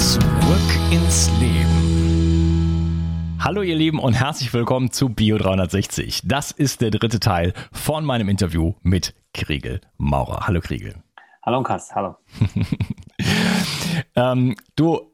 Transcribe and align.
Zurück 0.00 0.22
ins 0.90 1.30
Leben. 1.40 1.76
Hallo 3.38 3.60
ihr 3.60 3.76
Lieben 3.76 3.98
und 3.98 4.14
herzlich 4.14 4.50
willkommen 4.54 4.90
zu 4.90 5.10
Bio 5.10 5.36
360. 5.36 6.22
Das 6.24 6.52
ist 6.52 6.80
der 6.80 6.90
dritte 6.90 7.20
Teil 7.20 7.52
von 7.70 8.06
meinem 8.06 8.30
Interview 8.30 8.72
mit 8.80 9.14
Kriegel 9.34 9.82
Maurer. 9.98 10.46
Hallo 10.46 10.62
Kriegel. 10.62 10.94
Hallo 11.44 11.62
Kass, 11.62 11.94
hallo. 11.94 12.16
ähm, 14.16 14.56
du, 14.74 15.12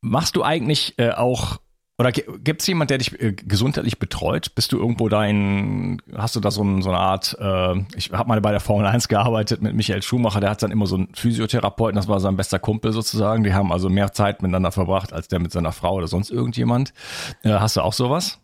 machst 0.00 0.34
du 0.34 0.42
eigentlich 0.42 0.98
äh, 0.98 1.12
auch 1.12 1.60
oder 2.00 2.12
gibt 2.12 2.62
es 2.62 2.66
jemand, 2.66 2.88
der 2.88 2.96
dich 2.96 3.20
äh, 3.20 3.32
gesundheitlich 3.34 3.98
betreut? 3.98 4.54
Bist 4.54 4.72
du 4.72 4.78
irgendwo 4.78 5.10
da 5.10 5.22
in, 5.26 6.00
hast 6.16 6.34
du 6.34 6.40
da 6.40 6.50
so, 6.50 6.62
ein, 6.62 6.80
so 6.80 6.88
eine 6.88 6.98
Art, 6.98 7.36
äh, 7.38 7.74
ich 7.94 8.10
habe 8.10 8.26
mal 8.26 8.40
bei 8.40 8.52
der 8.52 8.60
Formel 8.60 8.86
1 8.86 9.08
gearbeitet 9.08 9.60
mit 9.60 9.74
Michael 9.74 10.00
Schumacher, 10.00 10.40
der 10.40 10.48
hat 10.48 10.62
dann 10.62 10.70
immer 10.70 10.86
so 10.86 10.96
einen 10.96 11.14
Physiotherapeuten, 11.14 11.96
das 11.96 12.08
war 12.08 12.18
sein 12.18 12.38
bester 12.38 12.58
Kumpel 12.58 12.92
sozusagen. 12.92 13.44
Die 13.44 13.52
haben 13.52 13.70
also 13.70 13.90
mehr 13.90 14.14
Zeit 14.14 14.40
miteinander 14.40 14.72
verbracht 14.72 15.12
als 15.12 15.28
der 15.28 15.40
mit 15.40 15.52
seiner 15.52 15.72
Frau 15.72 15.96
oder 15.96 16.08
sonst 16.08 16.30
irgendjemand. 16.30 16.94
Äh, 17.42 17.50
hast 17.50 17.76
du 17.76 17.82
auch 17.82 17.92
sowas? 17.92 18.40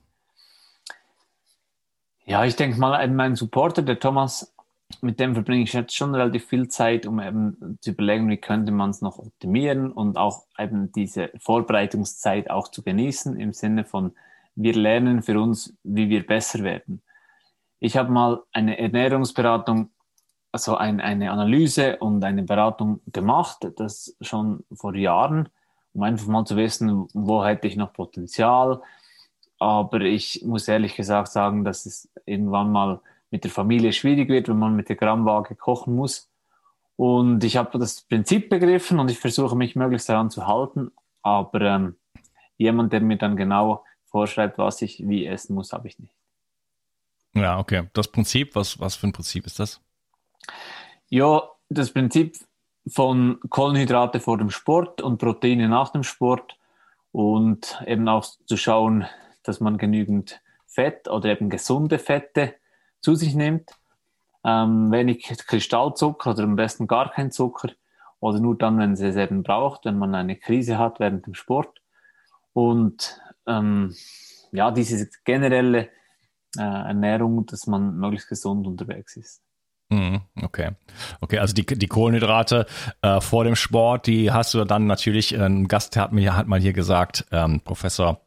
Ja, 2.26 2.44
ich 2.44 2.56
denke 2.56 2.78
mal, 2.78 3.08
mein 3.08 3.36
Supporter, 3.36 3.80
der 3.80 3.98
Thomas, 3.98 4.54
mit 5.00 5.20
dem 5.20 5.34
verbringe 5.34 5.64
ich 5.64 5.72
jetzt 5.72 5.94
schon 5.94 6.14
relativ 6.14 6.46
viel 6.46 6.68
Zeit, 6.68 7.06
um 7.06 7.20
eben 7.20 7.78
zu 7.80 7.90
überlegen, 7.90 8.28
wie 8.28 8.36
könnte 8.36 8.72
man 8.72 8.90
es 8.90 9.02
noch 9.02 9.18
optimieren 9.18 9.90
und 9.90 10.16
auch 10.16 10.44
eben 10.58 10.92
diese 10.92 11.30
Vorbereitungszeit 11.38 12.50
auch 12.50 12.68
zu 12.68 12.82
genießen 12.82 13.38
im 13.38 13.52
Sinne 13.52 13.84
von, 13.84 14.12
wir 14.54 14.74
lernen 14.74 15.22
für 15.22 15.40
uns, 15.40 15.74
wie 15.82 16.08
wir 16.08 16.26
besser 16.26 16.60
werden. 16.60 17.02
Ich 17.78 17.96
habe 17.96 18.10
mal 18.10 18.42
eine 18.52 18.78
Ernährungsberatung, 18.78 19.90
also 20.50 20.76
ein, 20.76 21.00
eine 21.00 21.30
Analyse 21.30 21.98
und 21.98 22.24
eine 22.24 22.42
Beratung 22.42 23.00
gemacht, 23.12 23.66
das 23.76 24.16
schon 24.20 24.64
vor 24.72 24.94
Jahren, 24.94 25.48
um 25.92 26.02
einfach 26.02 26.26
mal 26.26 26.46
zu 26.46 26.56
wissen, 26.56 27.06
wo 27.12 27.44
hätte 27.44 27.66
ich 27.66 27.76
noch 27.76 27.92
Potenzial. 27.92 28.80
Aber 29.58 30.00
ich 30.00 30.42
muss 30.44 30.68
ehrlich 30.68 30.96
gesagt 30.96 31.28
sagen, 31.28 31.64
dass 31.64 31.86
es 31.86 32.08
irgendwann 32.24 32.72
mal 32.72 33.00
mit 33.30 33.44
der 33.44 33.50
Familie 33.50 33.92
schwierig 33.92 34.28
wird, 34.28 34.48
wenn 34.48 34.58
man 34.58 34.76
mit 34.76 34.88
der 34.88 34.96
Grammwaage 34.96 35.54
kochen 35.54 35.94
muss. 35.94 36.30
Und 36.96 37.44
ich 37.44 37.56
habe 37.56 37.78
das 37.78 38.02
Prinzip 38.02 38.48
begriffen 38.48 38.98
und 38.98 39.10
ich 39.10 39.18
versuche 39.18 39.56
mich 39.56 39.76
möglichst 39.76 40.08
daran 40.08 40.30
zu 40.30 40.46
halten. 40.46 40.92
Aber 41.22 41.60
ähm, 41.60 41.96
jemand, 42.56 42.92
der 42.92 43.00
mir 43.00 43.18
dann 43.18 43.36
genau 43.36 43.84
vorschreibt, 44.06 44.58
was 44.58 44.80
ich 44.80 45.06
wie 45.06 45.26
essen 45.26 45.54
muss, 45.54 45.72
habe 45.72 45.88
ich 45.88 45.98
nicht. 45.98 46.14
Ja, 47.34 47.58
okay. 47.58 47.88
Das 47.92 48.08
Prinzip, 48.08 48.54
was, 48.54 48.80
was 48.80 48.96
für 48.96 49.08
ein 49.08 49.12
Prinzip 49.12 49.44
ist 49.44 49.58
das? 49.58 49.80
Ja, 51.08 51.42
das 51.68 51.92
Prinzip 51.92 52.38
von 52.88 53.40
Kohlenhydrate 53.50 54.20
vor 54.20 54.38
dem 54.38 54.50
Sport 54.50 55.02
und 55.02 55.18
Proteine 55.18 55.68
nach 55.68 55.90
dem 55.90 56.02
Sport 56.02 56.56
und 57.12 57.82
eben 57.86 58.08
auch 58.08 58.24
zu 58.24 58.56
schauen, 58.56 59.06
dass 59.42 59.60
man 59.60 59.76
genügend 59.76 60.40
Fett 60.66 61.08
oder 61.08 61.30
eben 61.30 61.50
gesunde 61.50 61.98
Fette 61.98 62.54
zu 63.06 63.14
sich 63.14 63.36
nimmt. 63.36 63.70
Ähm, 64.42 64.90
wenig 64.90 65.22
Kristallzucker 65.22 66.30
oder 66.30 66.42
am 66.42 66.56
besten 66.56 66.88
gar 66.88 67.12
kein 67.12 67.30
Zucker 67.30 67.68
oder 68.18 68.40
nur 68.40 68.58
dann, 68.58 68.78
wenn 68.80 68.96
sie 68.96 69.06
es 69.06 69.16
eben 69.16 69.44
braucht, 69.44 69.84
wenn 69.84 69.96
man 69.96 70.12
eine 70.16 70.34
Krise 70.34 70.76
hat 70.76 70.98
während 70.98 71.24
dem 71.24 71.34
Sport. 71.34 71.82
Und 72.52 73.20
ähm, 73.46 73.94
ja, 74.50 74.72
diese 74.72 75.08
generelle 75.24 75.88
äh, 76.58 76.62
Ernährung, 76.62 77.46
dass 77.46 77.68
man 77.68 77.96
möglichst 77.96 78.28
gesund 78.28 78.66
unterwegs 78.66 79.16
ist. 79.16 79.40
Mhm, 79.88 80.22
okay. 80.42 80.72
Okay, 81.20 81.38
also 81.38 81.54
die, 81.54 81.64
die 81.64 81.86
Kohlenhydrate 81.86 82.66
äh, 83.02 83.20
vor 83.20 83.44
dem 83.44 83.54
Sport, 83.54 84.08
die 84.08 84.32
hast 84.32 84.52
du 84.54 84.64
dann 84.64 84.86
natürlich, 84.88 85.32
ein 85.38 85.68
Gast 85.68 85.96
hat 85.96 86.10
mir 86.10 86.36
hat 86.36 86.48
mal 86.48 86.60
hier 86.60 86.72
gesagt, 86.72 87.24
ähm, 87.30 87.60
Professor 87.60 88.25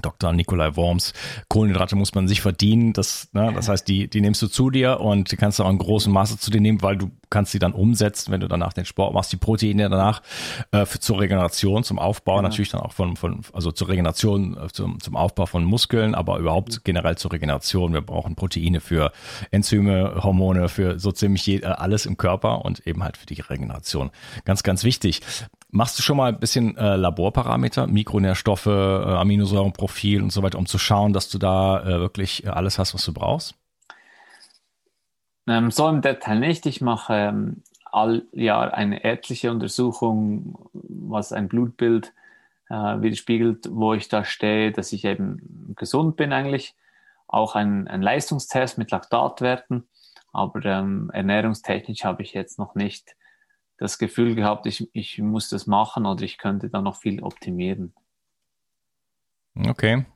Dr. 0.00 0.32
Nikolai 0.32 0.76
Worms. 0.76 1.12
Kohlenhydrate 1.48 1.96
muss 1.96 2.14
man 2.14 2.28
sich 2.28 2.40
verdienen. 2.40 2.92
Das, 2.92 3.28
ne, 3.32 3.52
das 3.54 3.68
heißt, 3.68 3.86
die, 3.86 4.08
die 4.08 4.20
nimmst 4.20 4.42
du 4.42 4.48
zu 4.48 4.70
dir 4.70 5.00
und 5.00 5.32
die 5.32 5.36
kannst 5.36 5.58
du 5.58 5.64
auch 5.64 5.70
in 5.70 5.78
großem 5.78 6.12
Maße 6.12 6.38
zu 6.38 6.50
dir 6.50 6.60
nehmen, 6.60 6.82
weil 6.82 6.96
du 6.96 7.10
kannst 7.32 7.50
sie 7.50 7.58
dann 7.58 7.72
umsetzen, 7.72 8.30
wenn 8.30 8.40
du 8.40 8.46
danach 8.46 8.72
den 8.72 8.84
Sport 8.84 9.14
machst. 9.14 9.32
Die 9.32 9.36
Proteine 9.36 9.88
danach 9.88 10.22
äh, 10.70 10.84
für, 10.84 11.00
zur 11.00 11.18
Regeneration, 11.18 11.82
zum 11.82 11.98
Aufbau 11.98 12.36
genau. 12.36 12.48
natürlich 12.48 12.68
dann 12.68 12.82
auch 12.82 12.92
von, 12.92 13.16
von 13.16 13.40
also 13.52 13.72
zur 13.72 13.88
Regeneration, 13.88 14.56
äh, 14.56 14.68
zum, 14.68 15.00
zum 15.00 15.16
Aufbau 15.16 15.46
von 15.46 15.64
Muskeln, 15.64 16.14
aber 16.14 16.38
überhaupt 16.38 16.84
generell 16.84 17.16
zur 17.16 17.32
Regeneration. 17.32 17.94
Wir 17.94 18.02
brauchen 18.02 18.36
Proteine 18.36 18.80
für 18.80 19.12
Enzyme, 19.50 20.22
Hormone, 20.22 20.68
für 20.68 21.00
so 21.00 21.10
ziemlich 21.10 21.46
je, 21.46 21.60
äh, 21.60 21.64
alles 21.64 22.06
im 22.06 22.16
Körper 22.16 22.64
und 22.64 22.86
eben 22.86 23.02
halt 23.02 23.16
für 23.16 23.26
die 23.26 23.40
Regeneration. 23.40 24.10
Ganz, 24.44 24.62
ganz 24.62 24.84
wichtig. 24.84 25.22
Machst 25.70 25.98
du 25.98 26.02
schon 26.02 26.18
mal 26.18 26.28
ein 26.28 26.38
bisschen 26.38 26.76
äh, 26.76 26.96
Laborparameter, 26.96 27.86
Mikronährstoffe, 27.86 28.66
äh, 28.66 28.70
Aminosäurenprofil 28.70 30.22
und 30.22 30.30
so 30.30 30.42
weiter, 30.42 30.58
um 30.58 30.66
zu 30.66 30.76
schauen, 30.76 31.14
dass 31.14 31.30
du 31.30 31.38
da 31.38 31.82
äh, 31.82 31.98
wirklich 31.98 32.44
äh, 32.44 32.48
alles 32.48 32.78
hast, 32.78 32.92
was 32.92 33.04
du 33.06 33.14
brauchst? 33.14 33.54
Ähm, 35.46 35.70
so 35.70 35.88
im 35.88 36.02
Detail 36.02 36.38
nicht. 36.38 36.66
Ich 36.66 36.80
mache 36.80 37.14
ähm, 37.14 37.62
all 37.84 38.22
Jahr 38.32 38.74
eine 38.74 39.04
ärztliche 39.04 39.50
Untersuchung, 39.50 40.70
was 40.72 41.32
ein 41.32 41.48
Blutbild 41.48 42.12
äh, 42.68 42.74
widerspiegelt, 42.74 43.68
wo 43.70 43.94
ich 43.94 44.08
da 44.08 44.24
stehe, 44.24 44.72
dass 44.72 44.92
ich 44.92 45.04
eben 45.04 45.74
gesund 45.76 46.16
bin 46.16 46.32
eigentlich. 46.32 46.74
Auch 47.26 47.54
ein, 47.54 47.88
ein 47.88 48.02
Leistungstest 48.02 48.78
mit 48.78 48.90
Laktatwerten. 48.90 49.88
Aber 50.32 50.64
ähm, 50.64 51.10
ernährungstechnisch 51.12 52.04
habe 52.04 52.22
ich 52.22 52.32
jetzt 52.32 52.58
noch 52.58 52.74
nicht 52.74 53.16
das 53.78 53.98
Gefühl 53.98 54.34
gehabt, 54.34 54.66
ich, 54.66 54.88
ich 54.92 55.18
muss 55.18 55.48
das 55.48 55.66
machen 55.66 56.06
oder 56.06 56.22
ich 56.22 56.38
könnte 56.38 56.70
da 56.70 56.80
noch 56.80 56.96
viel 56.96 57.22
optimieren. 57.22 57.92
Okay. 59.54 60.06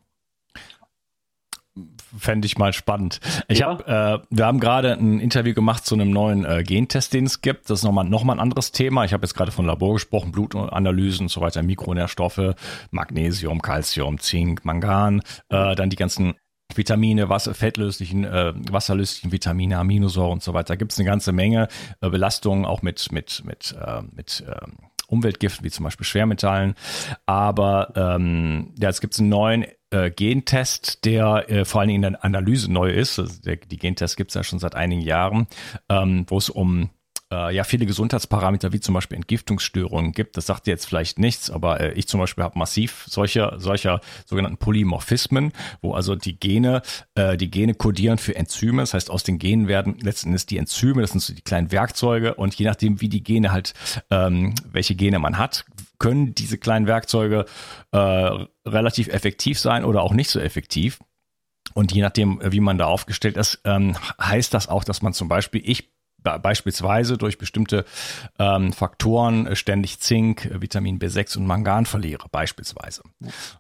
Fände 2.17 2.47
ich 2.47 2.59
mal 2.59 2.73
spannend. 2.73 3.21
Ich 3.49 3.61
ja. 3.61 3.69
hab, 3.69 3.89
äh, 3.89 4.23
wir 4.31 4.47
haben 4.47 4.61
gerade 4.61 4.93
ein 4.93 5.21
Interview 5.21 5.55
gemacht 5.55 5.85
zu 5.85 5.95
einem 5.95 6.11
neuen 6.11 6.45
äh, 6.45 6.63
Gentest, 6.63 7.15
den 7.15 7.27
es 7.27 7.41
gibt. 7.41 7.71
Das 7.71 7.81
ist 7.81 7.85
nochmal 7.85 8.05
noch 8.05 8.25
mal 8.25 8.35
ein 8.35 8.41
anderes 8.41 8.73
Thema. 8.73 9.05
Ich 9.05 9.13
habe 9.13 9.25
jetzt 9.25 9.35
gerade 9.35 9.53
von 9.53 9.67
Labor 9.67 9.95
gesprochen, 9.95 10.33
Blutanalysen 10.33 11.27
und 11.27 11.29
so 11.29 11.41
weiter, 11.41 11.63
Mikronährstoffe, 11.63 12.55
Magnesium, 12.91 13.63
Calcium, 13.63 14.19
Zink, 14.19 14.65
Mangan, 14.65 15.21
äh, 15.49 15.75
dann 15.75 15.91
die 15.91 15.97
ganzen 15.97 16.35
Vitamine, 16.75 17.29
Wasser, 17.29 17.55
fettlöslichen, 17.55 18.25
äh, 18.25 18.53
wasserlöslichen 18.71 19.33
Vitamine, 19.33 19.79
Aminosäuren 19.79 20.35
und 20.35 20.43
so 20.43 20.53
weiter. 20.53 20.77
Gibt 20.77 20.93
es 20.93 20.99
eine 20.99 21.07
ganze 21.07 21.33
Menge 21.33 21.69
äh, 22.01 22.11
Belastungen, 22.11 22.65
auch 22.65 22.83
mit, 22.83 23.13
mit, 23.13 23.43
mit, 23.45 23.75
äh, 23.81 24.03
mit 24.13 24.45
äh, 24.47 24.67
Umweltgiften, 25.09 25.65
wie 25.65 25.71
zum 25.71 25.85
Beispiel 25.85 26.05
Schwermetallen. 26.05 26.75
Aber 27.25 27.93
ähm, 27.95 28.75
ja, 28.79 28.89
jetzt 28.89 29.01
gibt 29.01 29.15
es 29.15 29.21
einen 29.21 29.29
neuen 29.29 29.65
äh, 29.91 30.11
Gentest, 30.11 31.05
der 31.05 31.51
äh, 31.51 31.65
vor 31.65 31.81
allen 31.81 31.89
Dingen 31.89 32.05
in 32.05 32.13
der 32.13 32.25
Analyse 32.25 32.73
neu 32.73 32.91
ist. 32.91 33.19
Also 33.19 33.41
der, 33.43 33.57
die 33.57 33.77
Gentests 33.77 34.17
gibt 34.17 34.31
es 34.31 34.35
ja 34.35 34.45
schon 34.45 34.59
seit 34.59 34.75
einigen 34.75 35.03
Jahren, 35.03 35.47
ähm, 35.89 36.25
wo 36.29 36.39
es 36.39 36.51
um 36.51 36.91
äh, 37.33 37.55
ja 37.55 37.65
viele 37.65 37.87
Gesundheitsparameter 37.87 38.73
wie 38.73 38.81
zum 38.81 38.95
Beispiel 38.95 39.17
Entgiftungsstörungen 39.17 40.13
gibt. 40.13 40.37
Das 40.37 40.47
sagt 40.47 40.67
dir 40.67 40.71
jetzt 40.71 40.87
vielleicht 40.87 41.19
nichts, 41.19 41.51
aber 41.51 41.81
äh, 41.81 41.93
ich 41.93 42.07
zum 42.07 42.21
Beispiel 42.21 42.45
habe 42.45 42.59
massiv 42.59 43.05
solcher 43.09 43.59
solcher 43.59 44.01
sogenannten 44.27 44.59
Polymorphismen, 44.59 45.53
wo 45.83 45.95
also 45.95 46.15
die 46.15 46.39
Gene 46.39 46.83
äh, 47.15 47.37
die 47.37 47.51
Gene 47.51 47.75
kodieren 47.75 48.19
für 48.19 48.37
Enzyme. 48.37 48.83
Das 48.83 48.95
heißt, 48.95 49.11
aus 49.11 49.25
den 49.25 49.39
Genen 49.39 49.69
werden 49.69 49.99
letzten 50.01 50.29
Endes 50.29 50.47
die 50.47 50.59
Enzyme, 50.59 51.03
das 51.03 51.11
sind 51.11 51.21
so 51.21 51.35
die 51.35 51.43
kleinen 51.43 51.73
Werkzeuge 51.73 52.35
und 52.35 52.55
je 52.55 52.67
nachdem, 52.67 53.01
wie 53.01 53.09
die 53.09 53.23
Gene 53.23 53.53
halt, 53.53 53.75
ähm, 54.11 54.55
welche 54.71 54.95
Gene 54.95 55.19
man 55.19 55.39
hat, 55.39 55.65
können 55.99 56.35
diese 56.35 56.59
kleinen 56.59 56.87
Werkzeuge 56.87 57.47
äh, 57.93 57.99
relativ 58.67 59.09
effektiv 59.09 59.59
sein 59.59 59.85
oder 59.85 60.03
auch 60.03 60.13
nicht 60.13 60.31
so 60.31 60.41
effektiv. 60.41 60.99
Und 61.75 61.93
je 61.93 62.03
nachdem, 62.03 62.41
wie 62.43 62.61
man 62.61 62.79
da 62.79 62.87
aufgestellt 62.87 63.37
ist, 63.37 63.61
ähm, 63.65 63.97
heißt 64.21 64.55
das 64.55 64.69
auch, 64.69 64.85
dass 64.85 65.03
man 65.03 65.13
zum 65.13 65.29
Beispiel, 65.29 65.63
ich 65.65 65.91
beispielsweise 66.39 67.19
durch 67.19 67.39
bestimmte 67.39 67.85
ähm, 68.39 68.73
Faktoren 68.73 69.47
äh, 69.47 69.57
ständig 69.57 70.01
Zink, 70.01 70.47
äh, 70.47 70.61
Vitamin 70.61 70.99
B6 70.99 71.39
und 71.39 71.47
Mangan 71.47 71.87
verliere, 71.87 72.27
beispielsweise. 72.31 73.03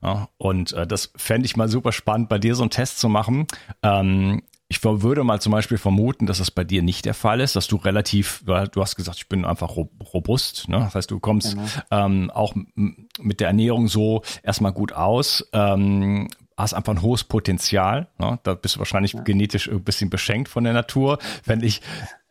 Ja, 0.02 0.28
und 0.36 0.72
äh, 0.72 0.86
das 0.86 1.12
fände 1.16 1.46
ich 1.46 1.56
mal 1.56 1.68
super 1.68 1.92
spannend, 1.92 2.28
bei 2.28 2.38
dir 2.38 2.54
so 2.54 2.62
einen 2.62 2.70
Test 2.70 2.98
zu 2.98 3.08
machen. 3.08 3.46
Ähm, 3.82 4.42
ich 4.68 4.82
würde 4.82 5.22
mal 5.22 5.40
zum 5.40 5.52
Beispiel 5.52 5.78
vermuten, 5.78 6.26
dass 6.26 6.38
das 6.38 6.50
bei 6.50 6.64
dir 6.64 6.82
nicht 6.82 7.04
der 7.04 7.14
Fall 7.14 7.40
ist, 7.40 7.54
dass 7.54 7.68
du 7.68 7.76
relativ, 7.76 8.42
du 8.44 8.80
hast 8.80 8.96
gesagt, 8.96 9.18
ich 9.18 9.28
bin 9.28 9.44
einfach 9.44 9.76
robust. 9.76 10.68
Ne? 10.68 10.78
Das 10.78 10.94
heißt, 10.94 11.10
du 11.10 11.20
kommst 11.20 11.54
genau. 11.54 11.66
ähm, 11.90 12.30
auch 12.32 12.54
mit 12.74 13.40
der 13.40 13.48
Ernährung 13.48 13.86
so 13.86 14.22
erstmal 14.42 14.72
gut 14.72 14.92
aus. 14.92 15.48
Ähm, 15.52 16.28
hast 16.56 16.74
einfach 16.74 16.94
ein 16.94 17.02
hohes 17.02 17.22
Potenzial. 17.22 18.08
Ne? 18.18 18.40
Da 18.42 18.54
bist 18.54 18.74
du 18.74 18.78
wahrscheinlich 18.80 19.12
ja. 19.12 19.20
genetisch 19.20 19.68
ein 19.68 19.84
bisschen 19.84 20.10
beschenkt 20.10 20.48
von 20.48 20.64
der 20.64 20.72
Natur. 20.72 21.18
Fände 21.44 21.66
ich 21.66 21.80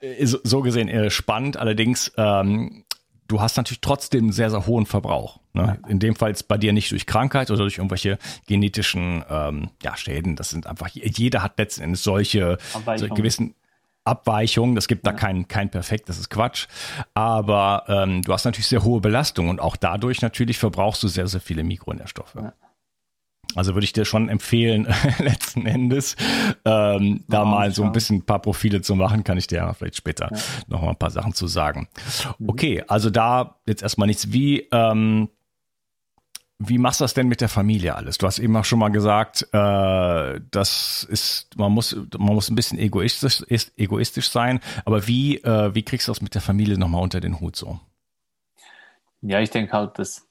äh, 0.01 0.25
so 0.25 0.61
gesehen 0.61 0.89
eher 0.89 1.09
spannend. 1.11 1.55
Allerdings, 1.55 2.11
ähm, 2.17 2.83
du 3.27 3.41
hast 3.41 3.57
natürlich 3.57 3.81
trotzdem 3.81 4.25
einen 4.25 4.31
sehr, 4.31 4.49
sehr 4.49 4.65
hohen 4.65 4.85
Verbrauch. 4.85 5.39
Ne? 5.53 5.79
In 5.87 5.99
dem 5.99 6.15
Fall 6.15 6.33
bei 6.47 6.57
dir 6.57 6.73
nicht 6.73 6.91
durch 6.91 7.05
Krankheit 7.05 7.49
oder 7.49 7.61
durch 7.61 7.77
irgendwelche 7.77 8.17
genetischen 8.47 9.23
ähm, 9.29 9.69
ja, 9.81 9.95
Schäden. 9.95 10.35
Das 10.35 10.49
sind 10.49 10.67
einfach, 10.67 10.89
jeder 10.89 11.41
hat 11.41 11.57
letzten 11.57 11.83
Endes 11.83 12.03
solche, 12.03 12.57
solche 12.85 13.09
gewissen 13.09 13.55
Abweichungen. 14.03 14.75
Das 14.75 14.87
gibt 14.87 15.05
ja. 15.05 15.11
da 15.11 15.17
kein, 15.17 15.47
kein 15.47 15.69
Perfekt, 15.69 16.09
das 16.09 16.19
ist 16.19 16.29
Quatsch. 16.29 16.67
Aber 17.13 17.85
ähm, 17.87 18.21
du 18.21 18.33
hast 18.33 18.45
natürlich 18.45 18.67
sehr 18.67 18.83
hohe 18.83 19.01
Belastung 19.01 19.49
und 19.49 19.59
auch 19.59 19.75
dadurch 19.75 20.21
natürlich 20.21 20.57
verbrauchst 20.57 21.01
du 21.03 21.07
sehr, 21.07 21.27
sehr 21.27 21.41
viele 21.41 21.63
Mikronährstoffe. 21.63 22.35
Ja. 22.35 22.53
Also 23.53 23.73
würde 23.73 23.85
ich 23.85 23.93
dir 23.93 24.05
schon 24.05 24.29
empfehlen, 24.29 24.87
letzten 25.19 25.65
Endes, 25.65 26.15
ähm, 26.65 27.23
da 27.27 27.43
oh, 27.43 27.45
mal 27.45 27.71
so 27.71 27.83
ein 27.83 27.91
bisschen 27.91 28.17
ein 28.17 28.25
paar 28.25 28.41
Profile 28.41 28.81
zu 28.81 28.95
machen, 28.95 29.23
kann 29.23 29.37
ich 29.37 29.47
dir 29.47 29.57
ja 29.57 29.73
vielleicht 29.73 29.95
später 29.95 30.29
ja. 30.31 30.37
noch 30.67 30.81
mal 30.81 30.89
ein 30.89 30.97
paar 30.97 31.11
Sachen 31.11 31.33
zu 31.33 31.47
sagen. 31.47 31.87
Mhm. 32.39 32.49
Okay, 32.49 32.83
also 32.87 33.09
da 33.09 33.59
jetzt 33.65 33.83
erstmal 33.83 34.07
nichts. 34.07 34.31
Wie, 34.31 34.67
ähm, 34.71 35.29
wie 36.57 36.77
machst 36.77 37.01
du 37.01 37.03
das 37.03 37.13
denn 37.13 37.27
mit 37.27 37.41
der 37.41 37.49
Familie 37.49 37.95
alles? 37.95 38.17
Du 38.17 38.27
hast 38.27 38.39
eben 38.39 38.55
auch 38.55 38.65
schon 38.65 38.79
mal 38.79 38.89
gesagt, 38.89 39.47
äh, 39.51 40.39
das 40.51 41.05
ist, 41.09 41.57
man 41.57 41.71
muss, 41.71 41.95
man 42.17 42.33
muss 42.33 42.49
ein 42.49 42.55
bisschen 42.55 42.79
egoistisch, 42.79 43.43
egoistisch 43.77 44.29
sein, 44.29 44.61
aber 44.85 45.07
wie, 45.07 45.37
äh, 45.37 45.75
wie 45.75 45.83
kriegst 45.83 46.07
du 46.07 46.11
das 46.11 46.21
mit 46.21 46.33
der 46.33 46.41
Familie 46.41 46.77
nochmal 46.77 47.01
unter 47.01 47.19
den 47.19 47.39
Hut 47.39 47.55
so? 47.55 47.79
Ja, 49.21 49.41
ich 49.41 49.49
denke 49.49 49.73
halt, 49.73 49.99
dass 49.99 50.27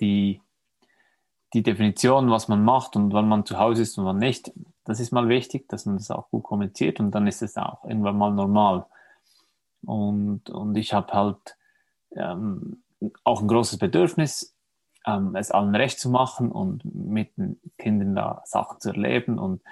die 0.00 0.40
die 1.54 1.62
Definition, 1.62 2.30
was 2.30 2.48
man 2.48 2.64
macht 2.64 2.96
und 2.96 3.12
wann 3.12 3.28
man 3.28 3.46
zu 3.46 3.58
Hause 3.58 3.82
ist 3.82 3.96
und 3.96 4.04
wann 4.04 4.18
nicht, 4.18 4.52
das 4.84 5.00
ist 5.00 5.12
mal 5.12 5.28
wichtig, 5.28 5.68
dass 5.68 5.86
man 5.86 5.96
das 5.96 6.10
auch 6.10 6.28
gut 6.30 6.42
kommentiert 6.42 7.00
und 7.00 7.12
dann 7.12 7.26
ist 7.26 7.42
es 7.42 7.56
auch 7.56 7.84
irgendwann 7.84 8.18
mal 8.18 8.32
normal. 8.32 8.86
Und, 9.86 10.50
und 10.50 10.76
ich 10.76 10.92
habe 10.92 11.12
halt 11.12 11.56
ähm, 12.16 12.82
auch 13.22 13.40
ein 13.40 13.48
großes 13.48 13.78
Bedürfnis, 13.78 14.54
ähm, 15.06 15.36
es 15.36 15.50
allen 15.50 15.74
recht 15.74 16.00
zu 16.00 16.10
machen 16.10 16.50
und 16.50 16.84
mit 16.84 17.36
den 17.36 17.60
Kindern 17.78 18.14
da 18.14 18.42
Sachen 18.44 18.80
zu 18.80 18.90
erleben. 18.90 19.38
Und 19.38 19.62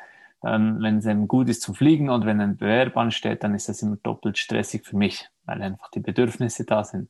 dann, 0.40 0.82
wenn 0.82 0.98
es 0.98 1.06
eben 1.06 1.28
gut 1.28 1.48
ist 1.48 1.62
zum 1.62 1.74
Fliegen 1.74 2.10
und 2.10 2.26
wenn 2.26 2.40
ein 2.40 2.56
Bewerb 2.56 2.96
ansteht, 2.96 3.42
dann 3.42 3.54
ist 3.54 3.68
das 3.68 3.82
immer 3.82 3.96
doppelt 3.96 4.38
stressig 4.38 4.84
für 4.86 4.96
mich, 4.96 5.28
weil 5.44 5.62
einfach 5.62 5.90
die 5.90 6.00
Bedürfnisse 6.00 6.64
da 6.64 6.84
sind. 6.84 7.08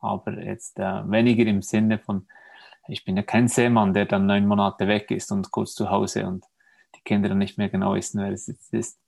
Aber 0.00 0.32
jetzt 0.42 0.78
äh, 0.78 1.10
weniger 1.10 1.46
im 1.46 1.62
Sinne 1.62 1.98
von, 1.98 2.26
ich 2.88 3.04
bin 3.04 3.16
ja 3.16 3.22
kein 3.22 3.48
Seemann, 3.48 3.94
der 3.94 4.06
dann 4.06 4.26
neun 4.26 4.46
Monate 4.46 4.86
weg 4.88 5.10
ist 5.10 5.30
und 5.32 5.50
kurz 5.50 5.74
zu 5.74 5.90
Hause 5.90 6.26
und 6.26 6.44
die 6.94 7.00
Kinder 7.02 7.28
dann 7.28 7.38
nicht 7.38 7.58
mehr 7.58 7.68
genau 7.68 7.94
wissen, 7.94 8.20
wer 8.20 8.30
es 8.30 8.46
jetzt 8.46 8.72
ist. 8.72 8.98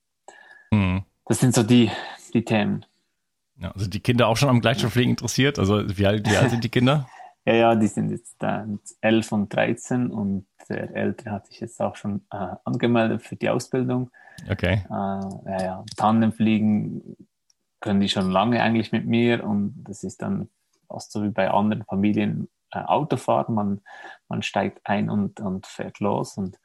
Mhm. 0.70 1.04
Das 1.26 1.40
sind 1.40 1.54
so 1.54 1.62
die, 1.62 1.90
die 2.32 2.44
Themen. 2.44 2.84
Ja, 3.56 3.72
also 3.72 3.88
die 3.88 4.00
Kinder 4.00 4.28
auch 4.28 4.36
schon 4.36 4.48
am 4.48 4.60
Gleitschirmfliegen 4.60 5.10
interessiert? 5.10 5.58
Also 5.58 5.82
wie 5.98 6.06
alt, 6.06 6.28
wie 6.28 6.36
alt 6.36 6.50
sind 6.50 6.64
die 6.64 6.68
Kinder? 6.68 7.08
ja, 7.44 7.54
ja, 7.54 7.74
die 7.74 7.88
sind 7.88 8.10
jetzt 8.10 8.42
äh, 8.42 8.64
11 9.00 9.32
und 9.32 9.54
13 9.54 10.10
und 10.10 10.46
der 10.68 10.94
Ältere 10.94 11.32
hat 11.32 11.46
sich 11.46 11.60
jetzt 11.60 11.80
auch 11.80 11.96
schon 11.96 12.22
äh, 12.30 12.54
angemeldet 12.64 13.22
für 13.22 13.36
die 13.36 13.48
Ausbildung. 13.48 14.10
Okay. 14.50 14.84
Äh, 14.88 14.92
ja, 14.92 15.62
ja, 15.62 15.84
Tandemfliegen 15.96 17.16
können 17.80 18.00
die 18.00 18.08
schon 18.08 18.30
lange 18.30 18.62
eigentlich 18.62 18.92
mit 18.92 19.06
mir 19.06 19.44
und 19.44 19.84
das 19.84 20.04
ist 20.04 20.22
dann 20.22 20.48
fast 20.88 21.12
so 21.12 21.22
wie 21.22 21.30
bei 21.30 21.50
anderen 21.50 21.84
Familien 21.84 22.48
Autofahren. 22.70 23.54
Man, 23.54 23.80
man 24.28 24.42
steigt 24.42 24.80
ein 24.84 25.10
und, 25.10 25.40
und 25.40 25.66
fährt 25.66 26.00
los. 26.00 26.36
Und, 26.36 26.58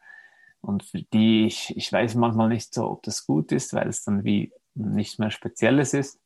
und 0.62 0.84
für 0.84 1.02
die, 1.02 1.46
ich, 1.46 1.76
ich 1.76 1.92
weiß 1.92 2.16
manchmal 2.16 2.50
nicht 2.50 2.74
so, 2.74 2.90
ob 2.90 3.04
das 3.04 3.26
gut 3.26 3.52
ist, 3.52 3.74
weil 3.74 3.88
es 3.88 4.04
dann 4.04 4.24
wie 4.24 4.52
nichts 4.76 5.18
mehr 5.20 5.32
Spezielles 5.32 5.94
ist. 5.94 6.20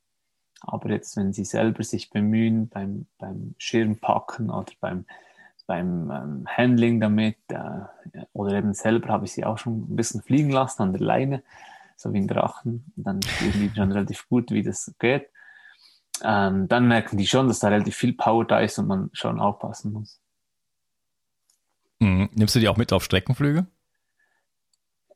Aber 0.62 0.89
jetzt, 0.89 1.15
wenn 1.17 1.34
sie 1.34 1.46
selber 1.46 1.84
sich 1.84 2.10
bemühen 2.10 2.67
beim, 2.69 3.05
beim 3.19 3.53
Schirmpacken 3.60 4.50
oder 4.50 4.72
beim, 4.79 5.05
beim 5.67 6.10
ähm, 6.10 6.46
Handling 6.48 7.00
damit 7.00 7.38
äh, 7.50 7.81
oder 8.34 8.53
eben 8.53 8.74
selber 8.74 9.10
habe 9.10 9.25
ich 9.25 9.34
sie 9.34 9.46
auch 9.46 9.57
schon 9.57 9.81
ein 9.81 9.96
bisschen 9.96 10.22
fliegen 10.24 10.50
lassen 10.50 10.81
an 10.81 10.93
der 10.93 11.01
Leine, 11.01 11.43
so 11.96 12.12
wie 12.13 12.17
ein 12.17 12.27
Drachen. 12.27 12.91
Dann 12.96 13.22
fliegen 13.22 13.60
die 13.60 13.75
schon 13.75 13.91
relativ 13.91 14.27
gut, 14.29 14.50
wie 14.50 14.63
das 14.63 14.96
geht 14.98 15.29
ähm, 16.24 16.67
dann 16.67 16.88
merken 16.88 17.17
die 17.17 17.27
schon, 17.27 17.47
dass 17.47 17.59
da 17.59 17.69
relativ 17.69 17.95
viel 17.95 18.13
Power 18.13 18.45
da 18.45 18.59
ist 18.59 18.77
und 18.79 18.88
man 18.88 19.09
schon 19.13 19.39
aufpassen 19.39 19.93
muss. 19.93 20.19
Mhm. 22.00 22.29
Nimmst 22.33 22.55
du 22.55 22.59
die 22.59 22.67
auch 22.67 22.77
mit 22.77 22.93
auf 22.93 23.03
Streckenflüge? 23.03 23.67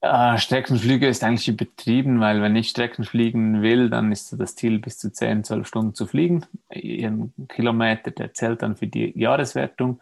Äh, 0.01 0.39
Streckenflüge 0.39 1.07
ist 1.07 1.23
eigentlich 1.23 1.47
übertrieben, 1.47 2.19
weil 2.19 2.41
wenn 2.41 2.55
ich 2.55 2.69
Strecken 2.69 3.05
fliegen 3.05 3.61
will, 3.61 3.89
dann 3.89 4.11
ist 4.11 4.35
das 4.39 4.55
Ziel 4.55 4.79
bis 4.79 4.97
zu 4.97 5.11
10, 5.11 5.43
12 5.43 5.67
Stunden 5.67 5.93
zu 5.93 6.07
fliegen. 6.07 6.45
Ein 6.69 7.33
Kilometer, 7.47 8.09
der 8.09 8.33
zählt 8.33 8.63
dann 8.63 8.75
für 8.75 8.87
die 8.87 9.17
Jahreswertung. 9.17 10.01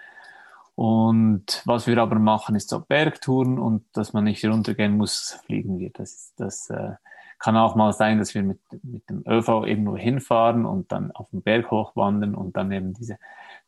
Und 0.75 1.61
was 1.65 1.87
wir 1.87 1.97
aber 1.97 2.17
machen, 2.17 2.55
ist 2.55 2.69
so 2.69 2.79
Bergtouren 2.79 3.59
und 3.59 3.83
dass 3.91 4.13
man 4.13 4.23
nicht 4.23 4.45
runtergehen 4.45 4.95
muss, 4.95 5.37
fliegen 5.45 5.77
wir. 5.77 5.89
Das 5.89 6.13
ist 6.13 6.33
das 6.37 6.69
äh, 6.69 6.93
kann 7.39 7.55
auch 7.57 7.75
mal 7.75 7.93
sein, 7.93 8.19
dass 8.19 8.35
wir 8.35 8.43
mit, 8.43 8.59
mit 8.83 9.09
dem 9.09 9.23
ÖV 9.25 9.65
irgendwo 9.65 9.95
hinfahren 9.97 10.65
und 10.65 10.91
dann 10.91 11.11
auf 11.11 11.29
den 11.31 11.41
Berg 11.41 11.71
hochwandern 11.71 12.35
und 12.35 12.57
dann 12.57 12.71
eben 12.71 12.93
diese 12.93 13.17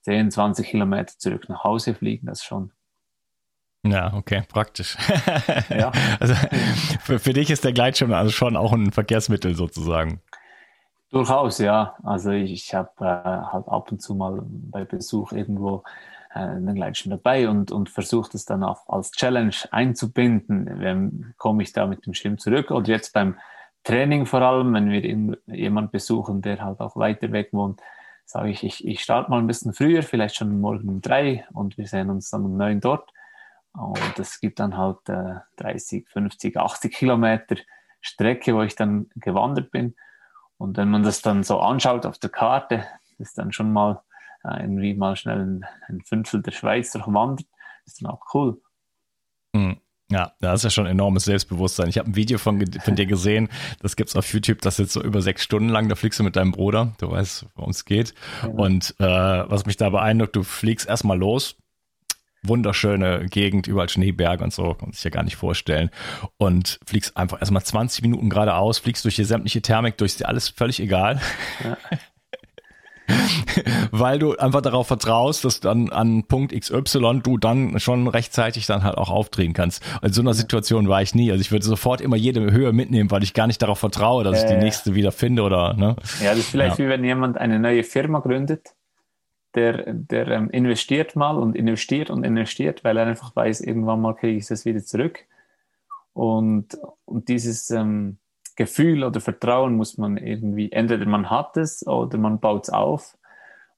10, 0.02 0.32
20 0.32 0.68
Kilometer 0.68 1.14
zurück 1.18 1.48
nach 1.48 1.64
Hause 1.64 1.96
fliegen, 1.96 2.28
das 2.28 2.44
schon. 2.44 2.72
Ja, 3.84 4.14
okay, 4.14 4.44
praktisch. 4.48 4.96
ja. 5.70 5.92
Also 6.20 6.36
für, 7.02 7.18
für 7.18 7.34
dich 7.34 7.50
ist 7.50 7.64
der 7.64 7.74
Gleitschirm 7.74 8.14
also 8.14 8.32
schon 8.32 8.56
auch 8.56 8.74
ein 8.74 8.92
Verkehrsmittel 8.92 9.56
sozusagen. 9.56 10.22
Durchaus, 11.10 11.58
ja. 11.58 11.96
Also 12.04 12.32
ich, 12.32 12.52
ich 12.52 12.74
habe 12.74 12.92
äh, 13.00 13.04
halt 13.04 13.68
ab 13.68 13.92
und 13.92 14.02
zu 14.02 14.14
mal 14.14 14.42
bei 14.46 14.86
Besuch 14.86 15.32
irgendwo 15.32 15.84
äh, 16.34 16.40
einen 16.40 16.76
Gleitschirm 16.76 17.12
dabei 17.12 17.50
und, 17.50 17.72
und 17.72 17.90
versuche 17.90 18.32
das 18.32 18.46
dann 18.46 18.64
auch 18.64 18.88
als 18.88 19.12
Challenge 19.12 19.56
einzubinden. 19.72 20.80
Wenn 20.80 21.34
komme 21.38 21.64
ich 21.64 21.74
da 21.74 21.88
mit 21.88 22.06
dem 22.06 22.14
Schirm 22.14 22.38
zurück 22.38 22.70
oder 22.70 22.88
jetzt 22.88 23.14
beim 23.14 23.36
Training 23.84 24.26
vor 24.26 24.42
allem, 24.42 24.74
wenn 24.74 24.90
wir 24.90 25.02
jemanden 25.56 25.92
besuchen, 25.92 26.42
der 26.42 26.64
halt 26.64 26.80
auch 26.80 26.96
weiter 26.96 27.32
weg 27.32 27.50
wohnt, 27.52 27.82
sage 28.26 28.50
ich, 28.50 28.64
ich, 28.64 28.88
ich 28.88 29.02
starte 29.02 29.30
mal 29.30 29.40
ein 29.40 29.48
bisschen 29.48 29.74
früher, 29.74 30.04
vielleicht 30.04 30.36
schon 30.36 30.62
morgen 30.62 30.88
um 30.88 31.02
drei 31.02 31.46
und 31.54 31.78
wir 31.78 31.88
sehen 31.88 32.10
uns 32.10 32.30
dann 32.30 32.46
um 32.46 32.58
neun 32.58 32.80
dort 32.80 33.12
und 33.74 34.20
es 34.20 34.40
gibt 34.40 34.60
dann 34.60 34.78
halt 34.78 35.08
äh, 35.10 35.36
30, 35.58 36.08
50, 36.10 36.58
80 36.58 36.94
Kilometer 36.94 37.56
Strecke, 38.02 38.56
wo 38.56 38.62
ich 38.64 38.76
dann 38.76 39.10
gewandert 39.16 39.72
bin. 39.72 39.96
Und 40.58 40.78
wenn 40.78 40.90
man 40.90 41.04
das 41.04 41.22
dann 41.22 41.44
so 41.44 41.60
anschaut 41.60 42.06
auf 42.06 42.18
der 42.18 42.30
Karte, 42.30 42.86
ist 43.18 43.38
dann 43.38 43.52
schon 43.52 43.72
mal 43.72 44.02
äh, 44.44 44.62
irgendwie 44.62 44.94
mal 44.94 45.16
schnell 45.16 45.40
ein, 45.40 45.66
ein, 45.88 46.02
Fünftel 46.02 46.42
der 46.42 46.52
Schweiz 46.52 46.92
durchwandert, 46.92 47.48
ist 47.86 48.02
dann 48.02 48.12
auch 48.12 48.22
cool. 48.34 48.62
Mhm. 49.54 49.81
Ja, 50.12 50.34
das 50.42 50.60
ist 50.60 50.64
ja 50.64 50.70
schon 50.70 50.86
enormes 50.88 51.24
Selbstbewusstsein. 51.24 51.88
Ich 51.88 51.98
habe 51.98 52.10
ein 52.10 52.16
Video 52.16 52.38
von, 52.38 52.64
von 52.84 52.96
dir 52.96 53.06
gesehen, 53.06 53.48
das 53.82 53.96
gibt's 53.96 54.16
auf 54.16 54.32
YouTube, 54.34 54.62
das 54.62 54.76
ist 54.76 54.80
jetzt 54.80 54.94
so 54.94 55.02
über 55.02 55.22
sechs 55.22 55.44
Stunden 55.44 55.70
lang, 55.70 55.88
da 55.88 55.96
fliegst 55.96 56.20
du 56.20 56.24
mit 56.24 56.36
deinem 56.36 56.52
Bruder, 56.52 56.94
du 57.00 57.10
weißt, 57.10 57.46
worum 57.56 57.72
es 57.72 57.86
geht. 57.86 58.14
Und 58.52 58.94
äh, 59.00 59.06
was 59.06 59.66
mich 59.66 59.78
da 59.78 59.90
beeindruckt, 59.90 60.36
du 60.36 60.44
fliegst 60.44 60.88
erstmal 60.88 61.18
los, 61.18 61.56
wunderschöne 62.44 63.28
Gegend, 63.28 63.68
überall 63.68 63.88
Schneeberge 63.88 64.44
und 64.44 64.54
so, 64.54 64.74
kann 64.74 64.90
man 64.90 64.94
sich 64.94 65.04
ja 65.04 65.12
gar 65.12 65.24
nicht 65.24 65.38
vorstellen. 65.38 65.92
Und 66.38 66.80
fliegst 66.86 67.16
einfach 67.16 67.40
erstmal 67.40 67.64
20 67.64 68.02
Minuten 68.02 68.30
geradeaus, 68.30 68.80
fliegst 68.80 69.06
durch 69.06 69.16
die 69.16 69.24
sämtliche 69.24 69.62
Thermik 69.62 69.98
durch, 69.98 70.28
alles 70.28 70.50
völlig 70.50 70.80
egal. 70.80 71.22
Ja. 71.64 71.78
Weil 73.92 74.20
du 74.20 74.38
einfach 74.38 74.62
darauf 74.62 74.88
vertraust, 74.88 75.44
dass 75.44 75.60
dann 75.60 75.90
an 75.90 76.24
Punkt 76.24 76.58
XY 76.58 77.22
du 77.24 77.38
dann 77.38 77.80
schon 77.80 78.08
rechtzeitig 78.08 78.66
dann 78.68 78.84
halt 78.84 78.98
auch 78.98 79.10
aufdrehen 79.10 79.54
kannst. 79.54 79.84
In 80.02 80.14
so 80.14 80.22
einer 80.22 80.34
Situation 80.34 80.88
war 80.88 81.02
ich 81.02 81.14
nie. 81.14 81.32
Also 81.32 81.42
ich 81.42 81.52
würde 81.52 81.66
sofort 81.66 82.02
immer 82.02 82.16
jede 82.16 82.52
Höhe 82.52 82.72
mitnehmen, 82.74 83.12
weil 83.12 83.24
ich 83.24 83.34
gar 83.34 83.48
nicht 83.48 83.62
darauf 83.62 83.80
vertraue, 83.80 84.24
dass 84.24 84.44
äh, 84.44 84.46
ich 84.46 84.52
die 84.52 84.58
nächste 84.58 84.96
wieder 84.96 85.12
finde 85.12 85.44
oder, 85.44 85.74
ne? 85.74 85.96
Ja, 86.24 86.30
das 86.30 86.40
ist 86.40 86.50
vielleicht 86.50 86.80
ja. 86.80 86.86
wie 86.86 86.90
wenn 86.90 87.04
jemand 87.04 87.38
eine 87.38 87.60
neue 87.60 87.84
Firma 87.84 88.20
gründet 88.20 88.74
der, 89.56 89.94
der 89.94 90.28
ähm, 90.30 90.50
investiert 90.50 91.16
mal 91.16 91.38
und 91.38 91.56
investiert 91.56 92.10
und 92.10 92.24
investiert, 92.24 92.84
weil 92.84 92.98
er 92.98 93.06
einfach 93.06 93.36
weiß, 93.36 93.62
irgendwann 93.62 94.02
mal 94.02 94.16
kriege 94.16 94.38
ich 94.38 94.48
das 94.48 94.66
wieder 94.66 94.84
zurück. 94.84 95.26
Und, 96.14 96.78
und 97.06 97.28
dieses 97.30 97.70
ähm, 97.72 98.18
Gefühl 98.66 99.04
oder 99.04 99.22
Vertrauen 99.22 99.76
muss 99.76 99.98
man 99.98 100.18
irgendwie, 100.18 100.72
entweder 100.72 101.06
man 101.06 101.30
hat 101.30 101.58
es 101.58 101.86
oder 101.86 102.18
man 102.18 102.40
baut 102.40 102.64
es 102.64 102.70
auf. 102.70 103.18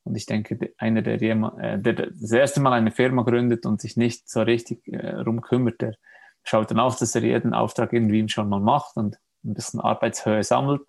Und 0.04 0.16
ich 0.16 0.26
denke, 0.26 0.74
einer, 0.78 1.02
der, 1.02 1.22
äh, 1.22 1.80
der 1.80 1.94
das 1.94 2.32
erste 2.32 2.60
Mal 2.60 2.74
eine 2.74 2.92
Firma 2.92 3.24
gründet 3.24 3.66
und 3.66 3.80
sich 3.82 3.96
nicht 3.96 4.30
so 4.30 4.42
richtig 4.42 4.88
äh, 4.88 5.16
rumkümmert, 5.16 5.82
der 5.82 5.96
schaut 6.44 6.72
dann 6.72 6.80
auch, 6.80 6.96
dass 6.96 7.16
er 7.16 7.24
jeden 7.24 7.54
Auftrag 7.54 7.94
irgendwie 7.94 8.28
schon 8.28 8.50
mal 8.50 8.60
macht 8.60 8.98
und 8.98 9.18
ein 9.46 9.54
bisschen 9.54 9.80
Arbeitshöhe 9.80 10.44
sammelt 10.44 10.82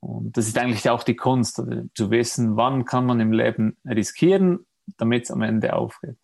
und 0.00 0.36
das 0.36 0.48
ist 0.48 0.58
eigentlich 0.58 0.88
auch 0.88 1.02
die 1.02 1.16
Kunst, 1.16 1.62
zu 1.94 2.10
wissen, 2.10 2.56
wann 2.56 2.84
kann 2.84 3.06
man 3.06 3.20
im 3.20 3.32
Leben 3.32 3.76
riskieren, 3.84 4.66
damit 4.96 5.24
es 5.24 5.30
am 5.30 5.42
Ende 5.42 5.74
aufgeht. 5.74 6.18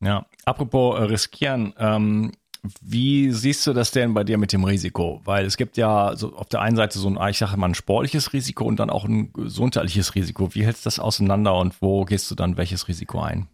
Ja, 0.00 0.26
apropos 0.44 0.98
äh, 0.98 1.02
riskieren, 1.04 1.74
ähm, 1.76 2.32
wie 2.80 3.32
siehst 3.32 3.66
du 3.66 3.72
das 3.72 3.90
denn 3.90 4.14
bei 4.14 4.22
dir 4.22 4.38
mit 4.38 4.52
dem 4.52 4.64
Risiko? 4.64 5.20
Weil 5.24 5.46
es 5.46 5.56
gibt 5.56 5.76
ja 5.76 6.14
so 6.14 6.34
auf 6.36 6.48
der 6.48 6.60
einen 6.60 6.76
Seite 6.76 6.98
so 6.98 7.08
ein, 7.08 7.30
ich 7.30 7.38
sage 7.38 7.56
mal, 7.56 7.68
ein 7.68 7.74
sportliches 7.74 8.32
Risiko 8.32 8.64
und 8.64 8.78
dann 8.78 8.90
auch 8.90 9.04
ein 9.04 9.32
gesundheitliches 9.32 10.14
Risiko. 10.14 10.54
Wie 10.54 10.64
hältst 10.64 10.84
du 10.84 10.86
das 10.86 11.00
auseinander 11.00 11.56
und 11.58 11.82
wo 11.82 12.04
gehst 12.04 12.30
du 12.30 12.34
dann 12.34 12.56
welches 12.56 12.86
Risiko 12.86 13.20
ein? 13.20 13.48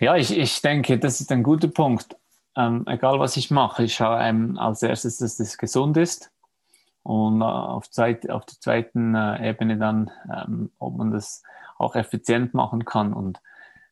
Ja, 0.00 0.16
ich, 0.16 0.36
ich 0.36 0.60
denke, 0.60 0.98
das 0.98 1.20
ist 1.20 1.30
ein 1.30 1.42
guter 1.42 1.68
Punkt. 1.68 2.16
Ähm, 2.56 2.84
egal 2.86 3.20
was 3.20 3.36
ich 3.36 3.50
mache, 3.50 3.84
ich 3.84 3.94
schaue 3.94 4.20
ähm, 4.20 4.58
als 4.58 4.82
erstes, 4.82 5.18
dass 5.18 5.36
das 5.36 5.58
gesund 5.58 5.96
ist 5.96 6.32
und 7.04 7.40
äh, 7.40 7.44
auf, 7.44 7.88
zweit, 7.90 8.28
auf 8.28 8.44
der 8.44 8.58
zweiten 8.60 9.14
äh, 9.14 9.50
Ebene 9.50 9.76
dann, 9.76 10.10
ähm, 10.34 10.70
ob 10.78 10.96
man 10.96 11.12
das 11.12 11.42
auch 11.78 11.94
effizient 11.94 12.54
machen 12.54 12.84
kann. 12.84 13.12
Und 13.12 13.40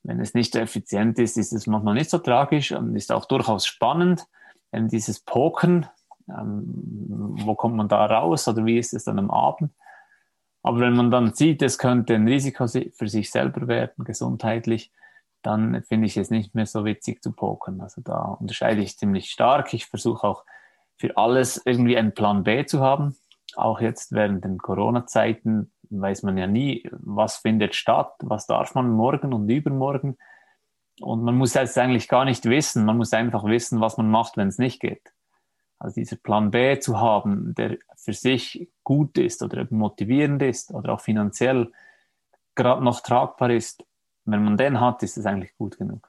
wenn 0.07 0.21
es 0.21 0.35
nicht 0.35 0.53
so 0.53 0.59
effizient 0.59 1.19
ist, 1.19 1.37
ist 1.37 1.53
es 1.53 1.67
manchmal 1.67 1.95
nicht 1.95 2.11
so 2.11 2.19
tragisch 2.19 2.73
und 2.73 2.95
ist 2.95 3.13
auch 3.13 3.25
durchaus 3.25 3.67
spannend. 3.67 4.27
Denn 4.73 4.89
dieses 4.89 5.21
Pokern, 5.21 5.89
ähm, 6.29 6.65
wo 7.45 7.55
kommt 7.55 7.77
man 7.77 7.89
da 7.89 8.07
raus 8.07 8.47
oder 8.49 8.65
wie 8.65 8.79
ist 8.79 8.95
es 8.95 9.05
dann 9.05 9.19
am 9.19 9.31
Abend? 9.31 9.73
Aber 10.63 10.81
wenn 10.81 10.95
man 10.95 11.11
dann 11.11 11.33
sieht, 11.33 11.63
es 11.63 11.79
könnte 11.79 12.15
ein 12.15 12.27
Risiko 12.27 12.67
für 12.67 13.09
sich 13.09 13.31
selber 13.31 13.69
werden, 13.69 14.05
gesundheitlich, 14.05 14.93
dann 15.43 15.83
finde 15.85 16.07
ich 16.07 16.17
es 16.17 16.31
nicht 16.31 16.57
mehr 16.57 16.67
so 16.67 16.85
witzig 16.85 17.23
zu 17.23 17.31
pokern. 17.31 17.81
Also 17.81 18.01
da 18.01 18.37
unterscheide 18.41 18.83
ich 18.83 18.99
ziemlich 18.99 19.31
stark. 19.31 19.73
Ich 19.75 19.87
versuche 19.87 20.27
auch 20.27 20.45
für 20.97 21.17
alles 21.17 21.63
irgendwie 21.65 21.97
einen 21.97 22.15
Plan 22.15 22.43
B 22.43 22.67
zu 22.67 22.81
haben. 22.81 23.17
Auch 23.55 23.81
jetzt 23.81 24.11
während 24.13 24.45
den 24.45 24.59
Corona-Zeiten 24.59 25.71
weiß 25.91 26.23
man 26.23 26.37
ja 26.37 26.47
nie, 26.47 26.89
was 26.91 27.37
findet 27.37 27.75
statt, 27.75 28.13
was 28.21 28.47
darf 28.47 28.75
man 28.75 28.91
morgen 28.91 29.33
und 29.33 29.49
übermorgen. 29.49 30.17
Und 31.01 31.23
man 31.23 31.37
muss 31.37 31.55
jetzt 31.55 31.77
eigentlich 31.77 32.09
gar 32.09 32.25
nicht 32.25 32.45
wissen, 32.47 32.85
man 32.85 32.97
muss 32.97 33.13
einfach 33.13 33.45
wissen, 33.45 33.81
was 33.81 33.97
man 33.97 34.11
macht, 34.11 34.37
wenn 34.37 34.49
es 34.49 34.59
nicht 34.59 34.81
geht. 34.81 35.13
Also 35.79 35.95
dieser 35.97 36.17
Plan 36.17 36.51
B 36.51 36.79
zu 36.79 36.99
haben, 36.99 37.55
der 37.55 37.77
für 37.97 38.15
sich 38.15 38.71
gut 38.83 39.19
ist 39.19 39.43
oder 39.43 39.67
motivierend 39.71 40.43
ist 40.43 40.73
oder 40.73 40.95
auch 40.95 41.01
finanziell 41.01 41.71
gerade 42.55 42.83
noch 42.83 43.01
tragbar 43.01 43.51
ist, 43.51 43.85
wenn 44.25 44.43
man 44.43 44.57
den 44.57 44.81
hat, 44.81 45.03
ist 45.03 45.19
es 45.19 45.27
eigentlich 45.27 45.55
gut 45.57 45.77
genug. 45.77 46.09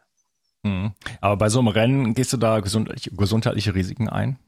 Mhm. 0.64 0.94
Aber 1.20 1.36
bei 1.36 1.50
so 1.50 1.60
einem 1.60 1.68
Rennen 1.68 2.14
gehst 2.14 2.32
du 2.32 2.38
da 2.38 2.62
gesundheitliche 2.62 3.76
Risiken 3.76 4.08
ein? 4.08 4.40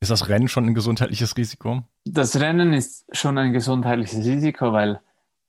Ist 0.00 0.10
das 0.10 0.28
Rennen 0.28 0.48
schon 0.48 0.66
ein 0.66 0.74
gesundheitliches 0.74 1.36
Risiko? 1.36 1.82
Das 2.04 2.38
Rennen 2.38 2.72
ist 2.72 3.06
schon 3.16 3.38
ein 3.38 3.52
gesundheitliches 3.52 4.24
Risiko, 4.24 4.72
weil, 4.72 5.00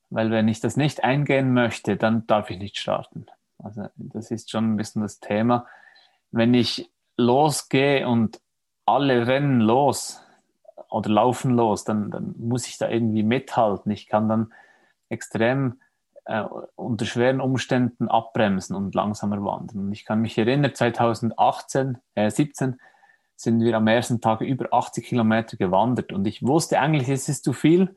weil 0.09 0.31
wenn 0.31 0.47
ich 0.47 0.59
das 0.59 0.77
nicht 0.77 1.03
eingehen 1.03 1.53
möchte, 1.53 1.97
dann 1.97 2.25
darf 2.27 2.49
ich 2.49 2.57
nicht 2.57 2.77
starten. 2.77 3.25
Also 3.57 3.87
das 3.95 4.31
ist 4.31 4.51
schon 4.51 4.73
ein 4.73 4.77
bisschen 4.77 5.01
das 5.01 5.19
Thema. 5.19 5.65
Wenn 6.31 6.53
ich 6.53 6.89
losgehe 7.17 8.07
und 8.07 8.39
alle 8.85 9.27
rennen 9.27 9.61
los 9.61 10.21
oder 10.89 11.09
laufen 11.09 11.51
los, 11.51 11.83
dann, 11.83 12.11
dann 12.11 12.35
muss 12.37 12.67
ich 12.67 12.77
da 12.77 12.89
irgendwie 12.89 13.23
mithalten. 13.23 13.91
Ich 13.91 14.07
kann 14.07 14.29
dann 14.29 14.53
extrem 15.09 15.79
äh, 16.25 16.43
unter 16.75 17.05
schweren 17.05 17.41
Umständen 17.41 18.07
abbremsen 18.07 18.75
und 18.75 18.95
langsamer 18.95 19.43
wandern. 19.43 19.79
Und 19.79 19.91
ich 19.93 20.05
kann 20.05 20.21
mich 20.21 20.37
erinnern, 20.37 20.73
2018, 20.73 21.97
äh, 22.15 22.29
17 22.29 22.79
sind 23.35 23.61
wir 23.61 23.75
am 23.75 23.87
ersten 23.87 24.21
Tag 24.21 24.41
über 24.41 24.73
80 24.73 25.05
Kilometer 25.05 25.57
gewandert. 25.57 26.13
Und 26.13 26.25
ich 26.25 26.43
wusste 26.43 26.79
eigentlich, 26.79 27.09
es 27.09 27.29
ist 27.29 27.43
zu 27.43 27.53
viel. 27.53 27.95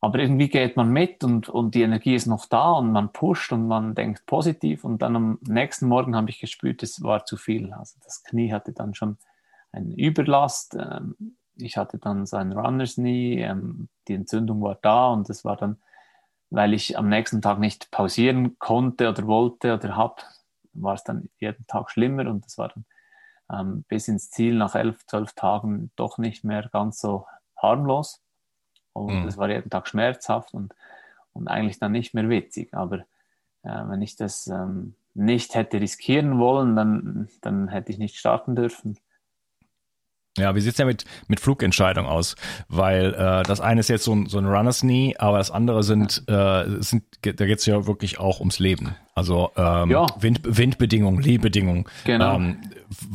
Aber 0.00 0.18
irgendwie 0.18 0.48
geht 0.48 0.76
man 0.76 0.90
mit 0.90 1.24
und, 1.24 1.48
und 1.48 1.74
die 1.74 1.82
Energie 1.82 2.14
ist 2.14 2.26
noch 2.26 2.46
da 2.46 2.72
und 2.72 2.92
man 2.92 3.12
pusht 3.12 3.52
und 3.52 3.66
man 3.66 3.94
denkt 3.94 4.26
positiv. 4.26 4.84
Und 4.84 5.02
dann 5.02 5.16
am 5.16 5.38
nächsten 5.42 5.88
Morgen 5.88 6.14
habe 6.14 6.30
ich 6.30 6.38
gespürt, 6.38 6.82
es 6.82 7.02
war 7.02 7.24
zu 7.24 7.36
viel. 7.36 7.72
Also 7.72 7.98
das 8.04 8.22
Knie 8.22 8.52
hatte 8.52 8.72
dann 8.72 8.94
schon 8.94 9.18
eine 9.72 9.94
Überlast. 9.96 10.76
Ähm, 10.78 11.36
ich 11.56 11.76
hatte 11.76 11.98
dann 11.98 12.26
so 12.26 12.36
ein 12.36 12.52
Runners 12.52 12.94
Knee. 12.94 13.42
Ähm, 13.42 13.88
die 14.08 14.14
Entzündung 14.14 14.62
war 14.62 14.78
da 14.80 15.08
und 15.08 15.28
es 15.30 15.44
war 15.44 15.56
dann, 15.56 15.78
weil 16.50 16.74
ich 16.74 16.98
am 16.98 17.08
nächsten 17.08 17.42
Tag 17.42 17.58
nicht 17.58 17.90
pausieren 17.90 18.58
konnte 18.58 19.08
oder 19.08 19.26
wollte 19.26 19.74
oder 19.74 19.96
habe, 19.96 20.22
war 20.74 20.94
es 20.94 21.04
dann 21.04 21.30
jeden 21.38 21.66
Tag 21.66 21.90
schlimmer 21.90 22.30
und 22.30 22.46
es 22.46 22.58
war 22.58 22.68
dann 22.68 22.84
ähm, 23.52 23.84
bis 23.88 24.08
ins 24.08 24.30
Ziel 24.30 24.54
nach 24.54 24.74
elf, 24.74 25.06
zwölf 25.06 25.32
Tagen 25.34 25.90
doch 25.96 26.18
nicht 26.18 26.44
mehr 26.44 26.68
ganz 26.72 27.00
so 27.00 27.26
harmlos. 27.56 28.22
Und 28.92 29.22
mhm. 29.22 29.28
es 29.28 29.36
war 29.36 29.48
jeden 29.48 29.70
Tag 29.70 29.88
schmerzhaft 29.88 30.54
und, 30.54 30.74
und 31.32 31.48
eigentlich 31.48 31.78
dann 31.78 31.92
nicht 31.92 32.14
mehr 32.14 32.28
witzig. 32.28 32.72
Aber 32.74 33.00
äh, 33.62 33.82
wenn 33.88 34.02
ich 34.02 34.16
das 34.16 34.46
ähm, 34.46 34.94
nicht 35.14 35.54
hätte 35.54 35.80
riskieren 35.80 36.38
wollen, 36.38 36.76
dann, 36.76 37.28
dann 37.40 37.68
hätte 37.68 37.92
ich 37.92 37.98
nicht 37.98 38.16
starten 38.16 38.56
dürfen. 38.56 38.98
Ja, 40.36 40.54
wie 40.54 40.60
sieht's 40.60 40.78
ja 40.78 40.84
mit, 40.84 41.04
mit 41.28 41.40
Flugentscheidung 41.40 42.06
aus? 42.06 42.36
Weil 42.68 43.14
äh, 43.14 43.42
das 43.42 43.60
eine 43.60 43.80
ist 43.80 43.88
jetzt 43.88 44.04
so 44.04 44.14
ein, 44.14 44.26
so 44.26 44.38
ein 44.38 44.46
Runners 44.46 44.80
Knee, 44.80 45.14
aber 45.18 45.38
das 45.38 45.50
andere 45.50 45.82
sind, 45.82 46.22
äh, 46.28 46.64
sind 46.80 47.04
da 47.22 47.46
geht's 47.46 47.66
ja 47.66 47.86
wirklich 47.86 48.18
auch 48.18 48.40
ums 48.40 48.58
Leben. 48.58 48.94
Also 49.14 49.50
ähm, 49.56 49.90
ja. 49.90 50.06
Wind, 50.18 50.40
Windbedingungen, 50.44 51.22
Lehbedingungen. 51.22 51.84
Genau. 52.04 52.36
Ähm, 52.36 52.60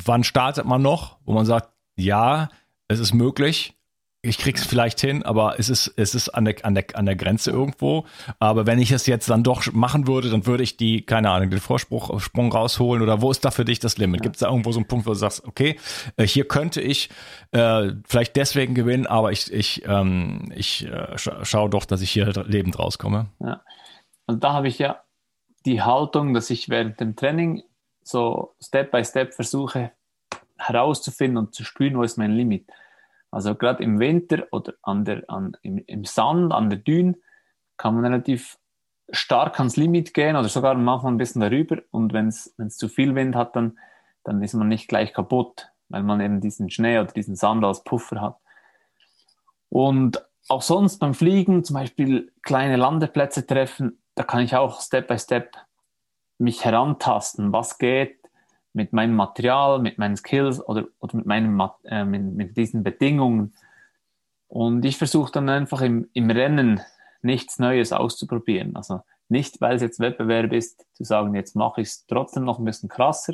wann 0.05 0.23
startet 0.23 0.65
man 0.65 0.81
noch, 0.81 1.17
wo 1.25 1.33
man 1.33 1.45
sagt, 1.45 1.69
ja, 1.95 2.49
es 2.87 2.99
ist 2.99 3.13
möglich 3.13 3.75
ich 4.23 4.37
krieg's 4.37 4.63
vielleicht 4.63 5.01
hin, 5.01 5.23
aber 5.23 5.57
es 5.57 5.69
ist, 5.69 5.93
es 5.97 6.13
ist 6.13 6.29
an 6.29 6.45
der, 6.45 6.63
an 6.63 6.75
der, 6.75 6.85
an 6.93 7.05
der 7.07 7.15
Grenze 7.15 7.49
irgendwo. 7.49 8.05
Aber 8.37 8.67
wenn 8.67 8.77
ich 8.77 8.91
es 8.91 9.07
jetzt 9.07 9.29
dann 9.29 9.43
doch 9.43 9.71
machen 9.73 10.05
würde, 10.05 10.29
dann 10.29 10.45
würde 10.45 10.61
ich 10.61 10.77
die, 10.77 11.01
keine 11.01 11.31
Ahnung, 11.31 11.49
den 11.49 11.59
Vorsprung 11.59 12.19
Sprung 12.19 12.51
rausholen 12.51 13.01
oder 13.01 13.21
wo 13.21 13.31
ist 13.31 13.43
da 13.43 13.49
für 13.49 13.65
dich 13.65 13.79
das 13.79 13.97
Limit? 13.97 14.21
Ja. 14.21 14.23
Gibt 14.23 14.35
es 14.35 14.41
da 14.41 14.49
irgendwo 14.49 14.71
so 14.71 14.79
einen 14.79 14.87
Punkt, 14.87 15.07
wo 15.07 15.11
du 15.11 15.15
sagst, 15.15 15.47
okay, 15.47 15.79
äh, 16.17 16.27
hier 16.27 16.47
könnte 16.47 16.81
ich 16.81 17.09
äh, 17.51 17.93
vielleicht 18.05 18.35
deswegen 18.35 18.75
gewinnen, 18.75 19.07
aber 19.07 19.31
ich, 19.31 19.51
ich, 19.51 19.83
ähm, 19.87 20.51
ich 20.55 20.85
äh, 20.85 21.17
scha 21.17 21.43
schaue 21.43 21.71
doch, 21.71 21.85
dass 21.85 22.01
ich 22.01 22.11
hier 22.11 22.31
lebend 22.45 22.77
rauskomme. 22.77 23.27
Ja. 23.39 23.61
Und 24.27 24.43
da 24.43 24.53
habe 24.53 24.67
ich 24.67 24.77
ja 24.77 25.01
die 25.65 25.81
Haltung, 25.81 26.35
dass 26.35 26.51
ich 26.51 26.69
während 26.69 26.99
dem 26.99 27.15
Training 27.15 27.63
so 28.03 28.55
Step 28.61 28.91
by 28.91 29.03
Step 29.03 29.33
versuche 29.33 29.91
herauszufinden 30.59 31.37
und 31.37 31.55
zu 31.55 31.63
spüren, 31.63 31.97
wo 31.97 32.03
ist 32.03 32.19
mein 32.19 32.33
Limit. 32.33 32.67
Also 33.31 33.55
gerade 33.55 33.83
im 33.83 33.99
Winter 33.99 34.43
oder 34.51 34.73
an 34.81 35.05
der, 35.05 35.23
an, 35.29 35.57
im, 35.61 35.77
im 35.87 36.05
Sand, 36.05 36.51
an 36.51 36.69
der 36.69 36.79
Düne, 36.79 37.15
kann 37.77 37.95
man 37.95 38.05
relativ 38.05 38.57
stark 39.09 39.59
ans 39.59 39.77
Limit 39.77 40.13
gehen 40.13 40.35
oder 40.35 40.49
sogar 40.49 40.75
manchmal 40.75 41.13
ein 41.13 41.17
bisschen 41.17 41.41
darüber. 41.41 41.81
Und 41.91 42.13
wenn 42.13 42.27
es 42.27 42.53
zu 42.77 42.89
viel 42.89 43.15
Wind 43.15 43.35
hat, 43.35 43.55
dann, 43.55 43.79
dann 44.23 44.43
ist 44.43 44.53
man 44.53 44.67
nicht 44.67 44.87
gleich 44.87 45.13
kaputt, 45.13 45.71
weil 45.89 46.03
man 46.03 46.21
eben 46.21 46.41
diesen 46.41 46.69
Schnee 46.69 46.99
oder 46.99 47.11
diesen 47.11 47.35
Sand 47.35 47.63
als 47.63 47.83
Puffer 47.83 48.21
hat. 48.21 48.37
Und 49.69 50.23
auch 50.49 50.61
sonst 50.61 50.97
beim 50.97 51.13
Fliegen, 51.13 51.63
zum 51.63 51.75
Beispiel 51.75 52.31
kleine 52.43 52.75
Landeplätze 52.75 53.47
treffen, 53.47 54.01
da 54.15 54.23
kann 54.23 54.41
ich 54.41 54.55
auch 54.55 54.81
Step 54.81 55.07
by 55.07 55.17
Step 55.17 55.55
mich 56.37 56.65
herantasten, 56.65 57.53
was 57.53 57.77
geht, 57.77 58.20
mit 58.73 58.93
meinem 58.93 59.15
Material, 59.15 59.79
mit 59.79 59.97
meinen 59.97 60.15
Skills 60.15 60.65
oder, 60.65 60.85
oder 60.99 61.17
mit, 61.17 61.25
meinem, 61.25 61.61
äh, 61.83 62.05
mit, 62.05 62.23
mit, 62.23 62.57
diesen 62.57 62.83
Bedingungen. 62.83 63.53
Und 64.47 64.85
ich 64.85 64.97
versuche 64.97 65.31
dann 65.31 65.49
einfach 65.49 65.81
im, 65.81 66.09
im 66.13 66.29
Rennen 66.29 66.81
nichts 67.21 67.59
Neues 67.59 67.93
auszuprobieren. 67.93 68.75
Also 68.75 69.01
nicht, 69.29 69.61
weil 69.61 69.75
es 69.75 69.81
jetzt 69.81 69.99
Wettbewerb 69.99 70.51
ist, 70.53 70.85
zu 70.93 71.03
sagen, 71.03 71.35
jetzt 71.35 71.55
mache 71.55 71.81
ich 71.81 71.87
es 71.87 72.05
trotzdem 72.05 72.43
noch 72.43 72.59
ein 72.59 72.65
bisschen 72.65 72.89
krasser, 72.89 73.33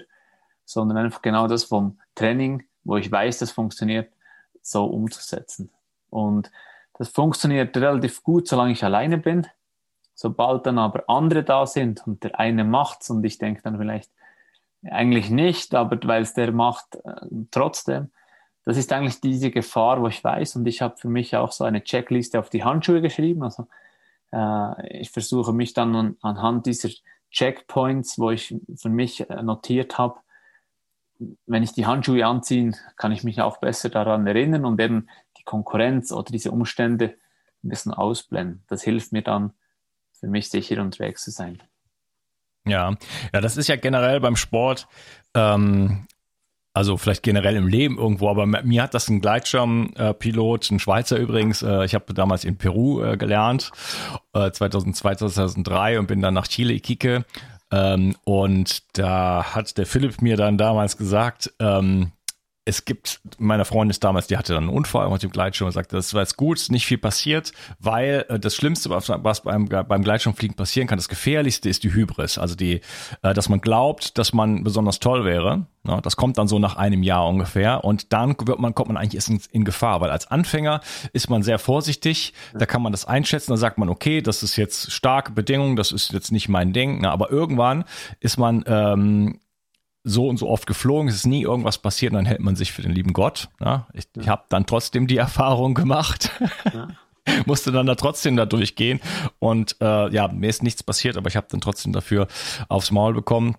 sondern 0.65 0.97
einfach 0.97 1.21
genau 1.21 1.47
das 1.47 1.63
vom 1.63 1.99
Training, 2.15 2.63
wo 2.83 2.97
ich 2.97 3.11
weiß, 3.11 3.39
das 3.39 3.51
funktioniert, 3.51 4.11
so 4.61 4.85
umzusetzen. 4.85 5.69
Und 6.09 6.51
das 6.97 7.09
funktioniert 7.09 7.75
relativ 7.77 8.23
gut, 8.23 8.47
solange 8.47 8.73
ich 8.73 8.83
alleine 8.83 9.17
bin. 9.17 9.47
Sobald 10.13 10.65
dann 10.65 10.79
aber 10.79 11.03
andere 11.07 11.43
da 11.43 11.65
sind 11.67 12.05
und 12.07 12.23
der 12.23 12.39
eine 12.39 12.63
macht's 12.63 13.09
und 13.09 13.23
ich 13.23 13.37
denke 13.37 13.61
dann 13.61 13.77
vielleicht, 13.77 14.11
eigentlich 14.83 15.29
nicht, 15.29 15.75
aber 15.75 15.97
weil 16.07 16.23
es 16.23 16.33
der 16.33 16.51
macht, 16.51 16.95
äh, 17.03 17.27
trotzdem. 17.51 18.11
Das 18.63 18.77
ist 18.77 18.91
eigentlich 18.91 19.21
diese 19.21 19.49
Gefahr, 19.49 20.01
wo 20.01 20.07
ich 20.07 20.23
weiß. 20.23 20.57
Und 20.57 20.67
ich 20.67 20.81
habe 20.81 20.97
für 20.97 21.09
mich 21.09 21.35
auch 21.35 21.51
so 21.51 21.63
eine 21.63 21.83
Checkliste 21.83 22.39
auf 22.39 22.49
die 22.49 22.63
Handschuhe 22.63 23.01
geschrieben. 23.01 23.43
Also 23.43 23.67
äh, 24.33 24.99
ich 24.99 25.11
versuche 25.11 25.53
mich 25.53 25.73
dann 25.73 25.95
an, 25.95 26.17
anhand 26.21 26.65
dieser 26.65 26.89
Checkpoints, 27.31 28.19
wo 28.19 28.31
ich 28.31 28.55
für 28.75 28.89
mich 28.89 29.29
äh, 29.29 29.41
notiert 29.41 29.97
habe, 29.97 30.19
wenn 31.45 31.63
ich 31.63 31.73
die 31.73 31.85
Handschuhe 31.85 32.25
anziehe, 32.25 32.73
kann 32.95 33.11
ich 33.11 33.23
mich 33.23 33.41
auch 33.41 33.57
besser 33.57 33.89
daran 33.89 34.27
erinnern 34.27 34.65
und 34.65 34.79
eben 34.79 35.07
die 35.37 35.43
Konkurrenz 35.43 36.11
oder 36.11 36.31
diese 36.31 36.51
Umstände 36.51 37.15
ein 37.63 37.69
bisschen 37.69 37.93
ausblenden. 37.93 38.63
Das 38.67 38.83
hilft 38.83 39.11
mir 39.11 39.23
dann, 39.23 39.53
für 40.19 40.27
mich 40.27 40.49
sicher 40.49 40.81
unterwegs 40.81 41.23
zu 41.23 41.31
sein. 41.31 41.61
Ja, 42.69 42.95
ja, 43.33 43.41
das 43.41 43.57
ist 43.57 43.67
ja 43.67 43.75
generell 43.75 44.19
beim 44.19 44.35
Sport, 44.35 44.87
ähm, 45.33 46.07
also 46.73 46.95
vielleicht 46.95 47.23
generell 47.23 47.55
im 47.55 47.67
Leben 47.67 47.97
irgendwo, 47.97 48.29
aber 48.29 48.45
mir 48.45 48.83
hat 48.83 48.93
das 48.93 49.09
ein 49.09 49.19
Gleitschirmpilot, 49.19 50.69
ein 50.69 50.79
Schweizer 50.79 51.17
übrigens, 51.17 51.63
äh, 51.63 51.85
ich 51.85 51.95
habe 51.95 52.13
damals 52.13 52.45
in 52.45 52.57
Peru 52.57 53.03
äh, 53.03 53.17
gelernt, 53.17 53.71
äh, 54.33 54.51
2002, 54.51 55.15
2003 55.15 55.99
und 55.99 56.07
bin 56.07 56.21
dann 56.21 56.35
nach 56.35 56.47
Chile, 56.47 56.73
Iquique. 56.73 57.25
Ähm, 57.71 58.15
und 58.23 58.83
da 58.97 59.55
hat 59.55 59.77
der 59.77 59.85
Philipp 59.85 60.21
mir 60.21 60.37
dann 60.37 60.57
damals 60.57 60.97
gesagt, 60.97 61.51
ähm, 61.59 62.11
es 62.67 62.83
gibt, 62.83 63.21
meine 63.37 63.63
Freundin 63.63 63.91
ist 63.91 64.03
damals, 64.03 64.27
die 64.27 64.35
hatte 64.35 64.53
dann 64.53 64.65
einen 64.65 64.75
Unfall 64.75 65.09
mit 65.09 65.23
dem 65.23 65.31
Gleitschirm 65.31 65.67
und 65.67 65.71
sagte, 65.71 65.95
das 65.95 66.13
war 66.13 66.21
jetzt 66.21 66.35
gut, 66.35 66.67
nicht 66.69 66.85
viel 66.85 66.97
passiert, 66.97 67.53
weil 67.79 68.25
äh, 68.27 68.39
das 68.39 68.55
Schlimmste, 68.55 68.89
was, 68.89 69.41
beim, 69.41 69.67
beim 69.67 70.03
Gleitschirmfliegen 70.03 70.55
passieren 70.55 70.87
kann, 70.87 70.97
das 70.97 71.07
Gefährlichste 71.07 71.69
ist 71.69 71.85
die 71.85 71.93
Hybris. 71.93 72.37
Also 72.37 72.55
die, 72.55 72.81
äh, 73.21 73.33
dass 73.33 73.47
man 73.47 73.61
glaubt, 73.61 74.17
dass 74.17 74.33
man 74.33 74.65
besonders 74.65 74.99
toll 74.99 75.23
wäre. 75.23 75.65
Das 76.03 76.17
kommt 76.17 76.37
dann 76.37 76.49
so 76.49 76.59
nach 76.59 76.75
einem 76.75 77.01
Jahr 77.01 77.25
ungefähr 77.25 77.85
und 77.85 78.11
dann 78.11 78.35
wird 78.43 78.59
man, 78.59 78.75
kommt 78.75 78.89
man 78.89 78.97
eigentlich 78.97 79.15
erst 79.15 79.29
in, 79.29 79.39
in 79.51 79.63
Gefahr, 79.63 80.01
weil 80.01 80.09
als 80.09 80.29
Anfänger 80.29 80.81
ist 81.13 81.29
man 81.29 81.43
sehr 81.43 81.59
vorsichtig, 81.59 82.33
da 82.53 82.65
kann 82.65 82.81
man 82.81 82.91
das 82.91 83.05
einschätzen, 83.05 83.51
da 83.51 83.57
sagt 83.57 83.77
man, 83.77 83.87
okay, 83.87 84.21
das 84.21 84.43
ist 84.43 84.57
jetzt 84.57 84.91
starke 84.91 85.31
Bedingungen, 85.31 85.77
das 85.77 85.93
ist 85.93 86.11
jetzt 86.11 86.33
nicht 86.33 86.49
mein 86.49 86.73
Ding, 86.73 87.05
aber 87.05 87.31
irgendwann 87.31 87.85
ist 88.19 88.37
man 88.37 88.65
ähm, 88.67 89.39
so 90.07 90.27
und 90.27 90.37
so 90.37 90.49
oft 90.49 90.65
geflogen, 90.65 91.09
es 91.09 91.15
ist 91.15 91.27
nie 91.27 91.43
irgendwas 91.43 91.77
passiert 91.77 92.13
dann 92.13 92.25
hält 92.25 92.39
man 92.39 92.55
sich 92.55 92.71
für 92.71 92.81
den 92.81 92.91
lieben 92.91 93.13
Gott. 93.13 93.49
Ja? 93.59 93.87
Ich, 93.93 94.05
ja. 94.15 94.21
ich 94.21 94.29
habe 94.29 94.43
dann 94.49 94.65
trotzdem 94.65 95.07
die 95.07 95.17
Erfahrung 95.27 95.73
gemacht. 95.73 96.31
Ja. 96.73 96.87
musste 97.45 97.71
dann 97.71 97.85
da 97.85 97.95
trotzdem 97.95 98.37
da 98.37 98.45
durchgehen 98.45 99.01
und 99.39 99.75
äh, 99.81 100.09
ja, 100.13 100.27
mir 100.29 100.49
ist 100.49 100.63
nichts 100.63 100.81
passiert, 100.81 101.17
aber 101.17 101.27
ich 101.27 101.35
habe 101.35 101.47
dann 101.49 101.61
trotzdem 101.61 101.91
dafür 101.91 102.27
aufs 102.69 102.91
Maul 102.91 103.13
bekommen. 103.13 103.55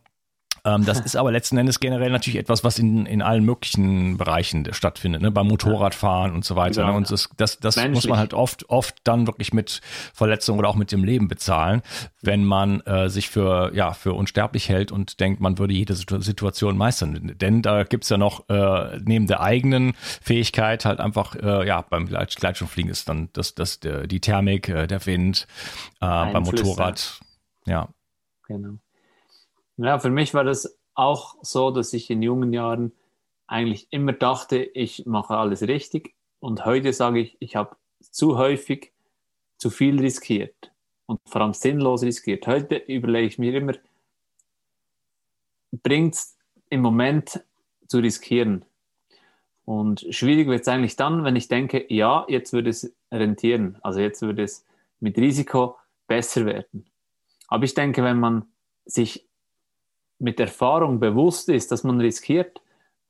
Ähm, 0.68 0.84
das 0.84 1.00
ist 1.04 1.16
aber 1.16 1.32
letzten 1.32 1.56
Endes 1.56 1.80
generell 1.80 2.10
natürlich 2.10 2.38
etwas, 2.38 2.64
was 2.64 2.78
in, 2.78 3.06
in 3.06 3.22
allen 3.22 3.44
möglichen 3.44 4.16
Bereichen 4.16 4.66
stattfindet, 4.72 5.22
ne? 5.22 5.30
beim 5.30 5.46
Motorradfahren 5.46 6.34
und 6.34 6.44
so 6.44 6.56
weiter. 6.56 6.82
Genau, 6.82 6.92
ne? 6.92 6.96
Und 6.98 7.10
das, 7.10 7.28
das, 7.36 7.58
das 7.58 7.76
muss 7.88 8.06
man 8.06 8.18
halt 8.18 8.34
oft, 8.34 8.68
oft 8.68 8.96
dann 9.04 9.26
wirklich 9.26 9.52
mit 9.52 9.80
Verletzungen 10.12 10.58
oder 10.58 10.68
auch 10.68 10.74
mit 10.74 10.92
dem 10.92 11.04
Leben 11.04 11.28
bezahlen, 11.28 11.82
wenn 12.22 12.44
man 12.44 12.80
äh, 12.82 13.08
sich 13.08 13.28
für, 13.28 13.74
ja, 13.74 13.92
für 13.92 14.14
unsterblich 14.14 14.68
hält 14.68 14.92
und 14.92 15.20
denkt, 15.20 15.40
man 15.40 15.58
würde 15.58 15.74
jede 15.74 15.94
Situation 15.94 16.76
meistern. 16.76 17.32
Denn 17.40 17.62
da 17.62 17.84
gibt's 17.84 18.08
ja 18.08 18.18
noch 18.18 18.48
äh, 18.48 18.98
neben 19.02 19.26
der 19.26 19.40
eigenen 19.40 19.94
Fähigkeit 20.20 20.84
halt 20.84 21.00
einfach, 21.00 21.34
äh, 21.36 21.66
ja, 21.66 21.82
beim 21.82 22.06
Gleitschirmfliegen 22.06 22.90
ist 22.90 23.08
dann 23.08 23.30
das, 23.32 23.54
das, 23.54 23.80
der, 23.80 24.06
die 24.06 24.20
Thermik, 24.20 24.68
äh, 24.68 24.86
der 24.86 25.04
Wind, 25.06 25.46
äh, 26.00 26.06
beim 26.06 26.42
Motorrad. 26.42 27.20
Ja. 27.66 27.88
Genau. 28.46 28.78
Ja, 29.78 30.00
für 30.00 30.10
mich 30.10 30.34
war 30.34 30.42
das 30.42 30.76
auch 30.94 31.36
so, 31.42 31.70
dass 31.70 31.92
ich 31.92 32.10
in 32.10 32.20
jungen 32.20 32.52
Jahren 32.52 32.92
eigentlich 33.46 33.86
immer 33.90 34.12
dachte, 34.12 34.58
ich 34.58 35.06
mache 35.06 35.36
alles 35.36 35.62
richtig. 35.62 36.14
Und 36.40 36.64
heute 36.64 36.92
sage 36.92 37.20
ich, 37.20 37.36
ich 37.38 37.54
habe 37.54 37.76
zu 38.00 38.36
häufig 38.36 38.92
zu 39.56 39.70
viel 39.70 40.00
riskiert 40.00 40.72
und 41.06 41.20
vor 41.26 41.42
allem 41.42 41.54
sinnlos 41.54 42.02
riskiert. 42.02 42.46
Heute 42.48 42.76
überlege 42.76 43.28
ich 43.28 43.38
mir 43.38 43.54
immer, 43.54 43.74
bringt 45.84 46.14
es 46.14 46.36
im 46.70 46.80
Moment 46.80 47.40
zu 47.86 47.98
riskieren? 47.98 48.64
Und 49.64 50.06
schwierig 50.10 50.48
wird 50.48 50.62
es 50.62 50.68
eigentlich 50.68 50.96
dann, 50.96 51.22
wenn 51.22 51.36
ich 51.36 51.46
denke, 51.46 51.86
ja, 51.92 52.24
jetzt 52.28 52.52
würde 52.52 52.70
es 52.70 52.92
rentieren, 53.12 53.78
also 53.82 54.00
jetzt 54.00 54.22
würde 54.22 54.42
es 54.42 54.64
mit 54.98 55.16
Risiko 55.18 55.76
besser 56.08 56.46
werden. 56.46 56.86
Aber 57.46 57.64
ich 57.64 57.74
denke, 57.74 58.02
wenn 58.02 58.18
man 58.18 58.46
sich 58.84 59.27
mit 60.18 60.40
Erfahrung 60.40 61.00
bewusst 61.00 61.48
ist, 61.48 61.70
dass 61.70 61.84
man 61.84 62.00
riskiert, 62.00 62.60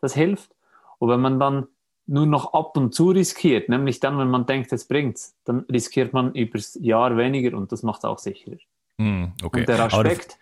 das 0.00 0.14
hilft. 0.14 0.54
Und 0.98 1.10
wenn 1.10 1.20
man 1.20 1.40
dann 1.40 1.68
nur 2.06 2.26
noch 2.26 2.54
ab 2.54 2.76
und 2.76 2.94
zu 2.94 3.10
riskiert, 3.10 3.68
nämlich 3.68 4.00
dann, 4.00 4.18
wenn 4.18 4.30
man 4.30 4.46
denkt, 4.46 4.72
es 4.72 4.86
bringt's, 4.86 5.36
dann 5.44 5.60
riskiert 5.70 6.12
man 6.12 6.34
übers 6.34 6.78
Jahr 6.80 7.16
weniger 7.16 7.56
und 7.56 7.70
das 7.70 7.82
macht 7.82 7.98
es 7.98 8.04
auch 8.04 8.18
sicherer. 8.18 8.56
Mm, 8.96 9.26
okay. 9.42 9.60
Und 9.60 9.68
der 9.68 9.80
Aspekt, 9.80 10.38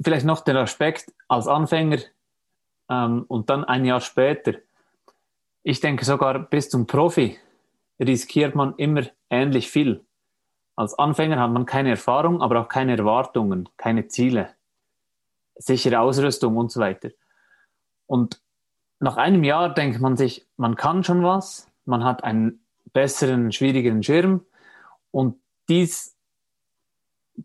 vielleicht 0.00 0.26
noch 0.26 0.40
der 0.40 0.56
Aspekt 0.56 1.12
als 1.26 1.48
Anfänger 1.48 1.98
ähm, 2.88 3.24
und 3.28 3.50
dann 3.50 3.64
ein 3.64 3.84
Jahr 3.84 4.00
später, 4.00 4.54
ich 5.64 5.80
denke 5.80 6.04
sogar 6.04 6.38
bis 6.38 6.70
zum 6.70 6.86
Profi 6.86 7.36
riskiert 8.00 8.54
man 8.54 8.74
immer 8.76 9.02
ähnlich 9.28 9.68
viel. 9.68 10.04
Als 10.76 10.96
Anfänger 10.96 11.40
hat 11.40 11.50
man 11.50 11.66
keine 11.66 11.90
Erfahrung, 11.90 12.40
aber 12.40 12.60
auch 12.60 12.68
keine 12.68 12.96
Erwartungen, 12.96 13.68
keine 13.76 14.06
Ziele 14.06 14.50
sichere 15.58 16.00
Ausrüstung 16.00 16.56
und 16.56 16.70
so 16.70 16.80
weiter. 16.80 17.10
Und 18.06 18.40
nach 19.00 19.16
einem 19.16 19.44
Jahr 19.44 19.72
denkt 19.72 20.00
man 20.00 20.16
sich, 20.16 20.46
man 20.56 20.76
kann 20.76 21.04
schon 21.04 21.22
was, 21.22 21.70
man 21.84 22.04
hat 22.04 22.24
einen 22.24 22.60
besseren, 22.92 23.52
schwierigeren 23.52 24.02
Schirm 24.02 24.44
und 25.10 25.36
dies 25.68 26.16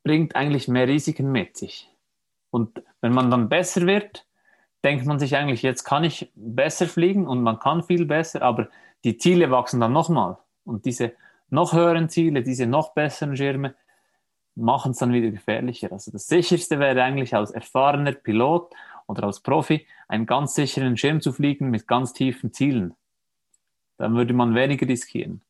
bringt 0.04 0.36
eigentlich 0.36 0.68
mehr 0.68 0.88
Risiken 0.88 1.32
mit 1.32 1.58
sich. 1.58 1.90
Und 2.50 2.84
wenn 3.02 3.14
man 3.14 3.30
dann 3.30 3.50
besser 3.50 3.86
wird, 3.86 4.26
denkt 4.84 5.06
man 5.06 5.20
sich 5.20 5.36
eigentlich, 5.36 5.62
jetzt 5.62 5.84
kann 5.84 6.04
ich 6.04 6.32
besser 6.36 6.88
fliegen 6.88 7.28
und 7.28 7.42
man 7.42 7.60
kann 7.60 7.84
viel 7.84 8.06
besser, 8.06 8.42
aber 8.42 8.70
die 9.04 9.18
Ziele 9.18 9.52
wachsen 9.52 9.80
dann 9.80 9.94
nochmal. 9.94 10.38
Und 10.66 10.86
diese 10.86 11.14
noch 11.50 11.74
höheren 11.74 12.10
Ziele, 12.10 12.42
diese 12.42 12.66
noch 12.66 12.94
besseren 12.94 13.38
Schirme, 13.38 13.76
machen 14.56 14.92
es 14.92 14.98
dann 14.98 15.14
wieder 15.14 15.32
gefährlicher. 15.32 15.92
Also 15.92 16.12
das 16.12 16.28
sicherste 16.28 16.80
wäre 16.80 17.02
eigentlich 17.04 17.36
als 17.36 17.52
erfahrener 17.52 18.12
Pilot 18.12 18.72
oder 19.08 19.24
als 19.24 19.42
Profi 19.42 19.86
einen 20.08 20.26
ganz 20.26 20.56
sicheren 20.56 20.98
Schirm 20.98 21.22
zu 21.22 21.34
fliegen 21.34 21.70
mit 21.70 21.88
ganz 21.88 22.14
tiefen 22.14 22.54
Zielen. 22.54 22.96
dann 23.98 24.16
würde 24.16 24.34
man 24.34 24.56
weniger 24.56 24.88
riskieren. 24.88 25.42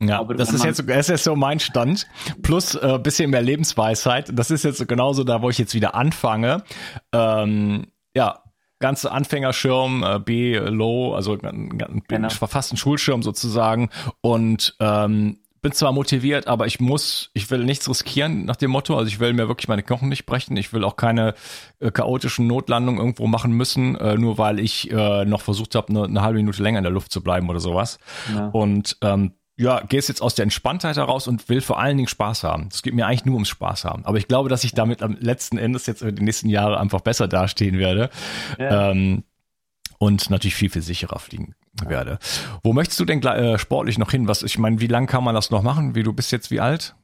Ja, 0.00 0.18
aber 0.18 0.34
das 0.34 0.52
ist, 0.52 0.64
jetzt, 0.64 0.88
das 0.88 0.98
ist 0.98 1.08
jetzt 1.08 1.24
so 1.24 1.36
mein 1.36 1.60
Stand. 1.60 2.06
Plus 2.42 2.74
äh, 2.74 2.98
bisschen 2.98 3.30
mehr 3.30 3.42
Lebensweisheit. 3.42 4.30
Das 4.32 4.50
ist 4.50 4.64
jetzt 4.64 4.86
genauso 4.88 5.24
da, 5.24 5.40
wo 5.40 5.50
ich 5.50 5.58
jetzt 5.58 5.74
wieder 5.74 5.94
anfange. 5.94 6.64
Ähm, 7.12 7.86
ja, 8.14 8.42
ganze 8.80 9.12
Anfängerschirm, 9.12 10.02
äh, 10.02 10.18
B, 10.18 10.58
Low, 10.58 11.14
also 11.14 11.38
genau. 11.38 12.28
fast 12.28 12.72
ein 12.72 12.76
Schulschirm 12.76 13.22
sozusagen. 13.22 13.90
Und 14.20 14.76
ähm, 14.80 15.38
bin 15.64 15.72
zwar 15.72 15.92
motiviert, 15.92 16.46
aber 16.46 16.66
ich 16.66 16.78
muss, 16.78 17.30
ich 17.32 17.50
will 17.50 17.64
nichts 17.64 17.88
riskieren 17.88 18.44
nach 18.44 18.56
dem 18.56 18.70
Motto. 18.70 18.98
Also 18.98 19.08
ich 19.08 19.18
will 19.18 19.32
mir 19.32 19.48
wirklich 19.48 19.66
meine 19.66 19.82
Knochen 19.82 20.10
nicht 20.10 20.26
brechen. 20.26 20.58
Ich 20.58 20.74
will 20.74 20.84
auch 20.84 20.96
keine 20.96 21.34
äh, 21.80 21.90
chaotischen 21.90 22.46
Notlandungen 22.46 23.00
irgendwo 23.00 23.26
machen 23.26 23.52
müssen, 23.52 23.96
äh, 23.96 24.16
nur 24.16 24.36
weil 24.36 24.60
ich 24.60 24.90
äh, 24.90 25.24
noch 25.24 25.40
versucht 25.40 25.74
habe, 25.74 25.88
eine, 25.88 26.04
eine 26.04 26.20
halbe 26.20 26.36
Minute 26.36 26.62
länger 26.62 26.80
in 26.80 26.84
der 26.84 26.92
Luft 26.92 27.10
zu 27.10 27.22
bleiben 27.22 27.48
oder 27.48 27.60
sowas. 27.60 27.98
Ja. 28.34 28.48
Und 28.48 28.98
ähm, 29.00 29.32
ja, 29.56 29.80
gehst 29.80 30.10
jetzt 30.10 30.20
aus 30.20 30.34
der 30.34 30.42
Entspanntheit 30.42 30.98
heraus 30.98 31.28
und 31.28 31.48
will 31.48 31.62
vor 31.62 31.78
allen 31.78 31.96
Dingen 31.96 32.08
Spaß 32.08 32.44
haben. 32.44 32.68
Es 32.70 32.82
geht 32.82 32.92
mir 32.92 33.06
eigentlich 33.06 33.24
nur 33.24 33.36
ums 33.36 33.48
Spaß 33.48 33.86
haben. 33.86 34.04
Aber 34.04 34.18
ich 34.18 34.28
glaube, 34.28 34.50
dass 34.50 34.64
ich 34.64 34.74
damit 34.74 35.02
am 35.02 35.16
letzten 35.18 35.56
Endes 35.56 35.86
jetzt 35.86 36.02
in 36.02 36.14
den 36.14 36.26
nächsten 36.26 36.50
Jahren 36.50 36.74
einfach 36.74 37.00
besser 37.00 37.26
dastehen 37.26 37.78
werde. 37.78 38.10
Ja. 38.58 38.90
Ähm, 38.90 39.24
und 40.04 40.28
natürlich 40.28 40.54
viel, 40.54 40.68
viel 40.68 40.82
sicherer 40.82 41.18
fliegen 41.18 41.54
werde. 41.82 42.18
Wo 42.62 42.74
möchtest 42.74 43.00
du 43.00 43.06
denn 43.06 43.22
äh, 43.22 43.58
sportlich 43.58 43.96
noch 43.96 44.10
hin? 44.10 44.28
Was, 44.28 44.42
ich 44.42 44.58
meine, 44.58 44.78
wie 44.80 44.86
lange 44.86 45.06
kann 45.06 45.24
man 45.24 45.34
das 45.34 45.50
noch 45.50 45.62
machen? 45.62 45.94
Wie 45.94 46.02
du 46.02 46.12
bist 46.12 46.30
jetzt 46.30 46.50
wie 46.50 46.60
alt? 46.60 46.94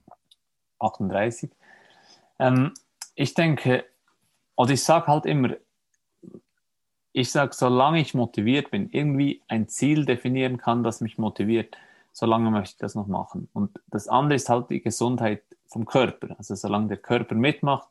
38. 0.81 1.51
Ähm, 2.39 2.73
ich 3.15 3.33
denke, 3.33 3.87
und 4.55 4.71
ich 4.71 4.83
sage 4.85 5.07
halt 5.07 5.25
immer, 5.25 5.57
ich 7.13 7.33
sage, 7.33 7.53
solange 7.55 8.01
ich 8.01 8.13
motiviert 8.13 8.71
bin, 8.71 8.91
irgendwie 8.91 9.43
ein 9.49 9.67
Ziel 9.67 10.05
definieren 10.05 10.59
kann, 10.59 10.85
das 10.85 11.01
mich 11.01 11.17
motiviert, 11.17 11.79
solange 12.13 12.51
möchte 12.51 12.75
ich 12.75 12.79
das 12.79 12.95
noch 12.95 13.07
machen. 13.07 13.49
Und 13.55 13.81
das 13.87 14.09
andere 14.09 14.35
ist 14.35 14.51
halt 14.51 14.69
die 14.69 14.83
Gesundheit 14.83 15.43
vom 15.69 15.87
Körper. 15.87 16.37
Also 16.37 16.55
solange 16.55 16.89
der 16.89 16.99
Körper 16.99 17.35
mitmacht, 17.35 17.89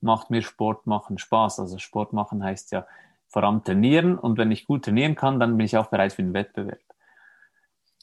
macht 0.00 0.30
mir 0.30 0.42
Sport 0.42 0.86
machen 0.86 1.18
Spaß. 1.18 1.58
Also 1.58 1.78
Sport 1.78 2.12
machen 2.12 2.44
heißt 2.44 2.70
ja 2.70 2.86
vor 3.32 3.44
allem 3.44 3.64
trainieren 3.64 4.18
und 4.18 4.36
wenn 4.36 4.52
ich 4.52 4.66
gut 4.66 4.84
trainieren 4.84 5.14
kann, 5.14 5.40
dann 5.40 5.56
bin 5.56 5.64
ich 5.64 5.76
auch 5.76 5.86
bereit 5.86 6.12
für 6.12 6.22
den 6.22 6.34
Wettbewerb. 6.34 6.80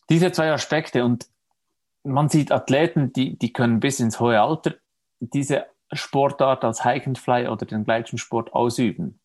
Diese 0.10 0.32
zwei 0.32 0.52
Aspekte 0.52 1.06
und 1.06 1.28
man 2.04 2.30
sieht 2.30 2.52
Athleten, 2.52 3.14
die, 3.14 3.38
die 3.38 3.54
können 3.54 3.80
bis 3.80 4.00
ins 4.00 4.20
hohe 4.20 4.42
Alter 4.42 4.74
diese 5.20 5.66
Sportart 5.92 6.64
als 6.64 6.84
Hike 6.84 7.08
and 7.08 7.20
Fly 7.20 7.48
oder 7.48 7.66
den 7.66 7.84
Gleitschirmsport 7.84 8.54
ausüben. 8.54 9.20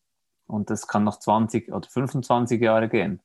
Und 0.45 0.69
das 0.69 0.87
kann 0.87 1.03
noch 1.03 1.17
20 1.17 1.71
oder 1.71 1.87
25 1.87 2.61
Jahre 2.61 2.87
gehen. 2.87 3.21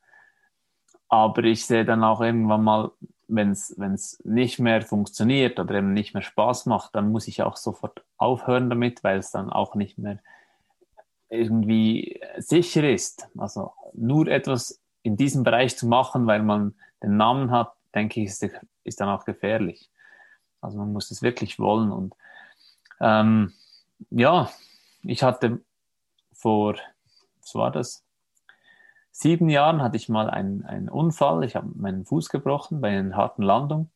Aber 1.09 1.45
ich 1.45 1.66
sehe 1.66 1.85
dann 1.85 2.03
auch 2.03 2.21
irgendwann 2.21 2.64
mal, 2.64 2.93
wenn 3.29 3.51
es 3.51 4.23
nicht 4.25 4.59
mehr 4.59 4.81
funktioniert 4.83 5.61
oder 5.61 5.75
eben 5.75 5.93
nicht 5.93 6.14
mehr 6.14 6.23
Spaß 6.23 6.66
macht, 6.66 6.95
dann 6.95 7.12
muss 7.12 7.29
ich 7.29 7.43
auch 7.43 7.57
sofort 7.57 8.05
aufhören 8.16 8.71
damit, 8.71 9.05
weil 9.05 9.19
es 9.19 9.31
dann 9.31 9.51
auch 9.51 9.75
nicht 9.75 9.99
mehr 9.99 10.21
irgendwie 11.31 12.21
sicher 12.38 12.88
ist. 12.88 13.29
Also 13.38 13.73
nur 13.95 14.27
etwas 14.29 14.81
in 15.03 15.16
diesem 15.16 15.43
Bereich 15.43 15.77
zu 15.77 15.87
machen, 15.87 16.27
weil 16.27 16.43
man 16.43 16.75
den 17.03 17.16
Namen 17.16 17.51
hat, 17.51 17.73
denke 17.95 18.21
ich, 18.21 18.29
ist, 18.29 18.47
ist 18.85 19.01
dann 19.01 19.09
auch 19.09 19.25
gefährlich. 19.25 19.90
Also 20.61 20.79
man 20.79 20.93
muss 20.93 21.11
es 21.11 21.23
wirklich 21.23 21.59
wollen. 21.59 21.90
Und 21.90 22.14
ähm, 23.01 23.53
ja, 24.11 24.51
ich 25.03 25.23
hatte 25.23 25.61
vor, 26.33 26.77
was 27.40 27.55
war 27.55 27.71
das? 27.71 28.05
sieben 29.21 29.49
Jahren 29.49 29.83
hatte 29.83 29.97
ich 29.97 30.09
mal 30.09 30.31
einen, 30.31 30.64
einen 30.64 30.88
Unfall. 30.88 31.45
Ich 31.45 31.57
habe 31.57 31.69
meinen 31.75 32.05
Fuß 32.05 32.29
gebrochen 32.31 32.81
bei 32.81 32.88
einer 32.88 33.16
harten 33.16 33.43
Landung. 33.43 33.90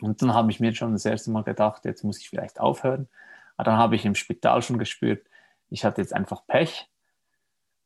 Und 0.00 0.22
dann 0.22 0.34
habe 0.34 0.50
ich 0.50 0.60
mir 0.60 0.74
schon 0.74 0.92
das 0.92 1.04
erste 1.04 1.30
Mal 1.30 1.44
gedacht, 1.44 1.84
jetzt 1.84 2.04
muss 2.04 2.18
ich 2.18 2.28
vielleicht 2.28 2.60
aufhören. 2.60 3.08
Aber 3.56 3.70
dann 3.70 3.78
habe 3.78 3.96
ich 3.96 4.04
im 4.04 4.14
Spital 4.14 4.62
schon 4.62 4.78
gespürt, 4.78 5.26
ich 5.70 5.84
hatte 5.84 6.00
jetzt 6.00 6.14
einfach 6.14 6.46
Pech. 6.46 6.88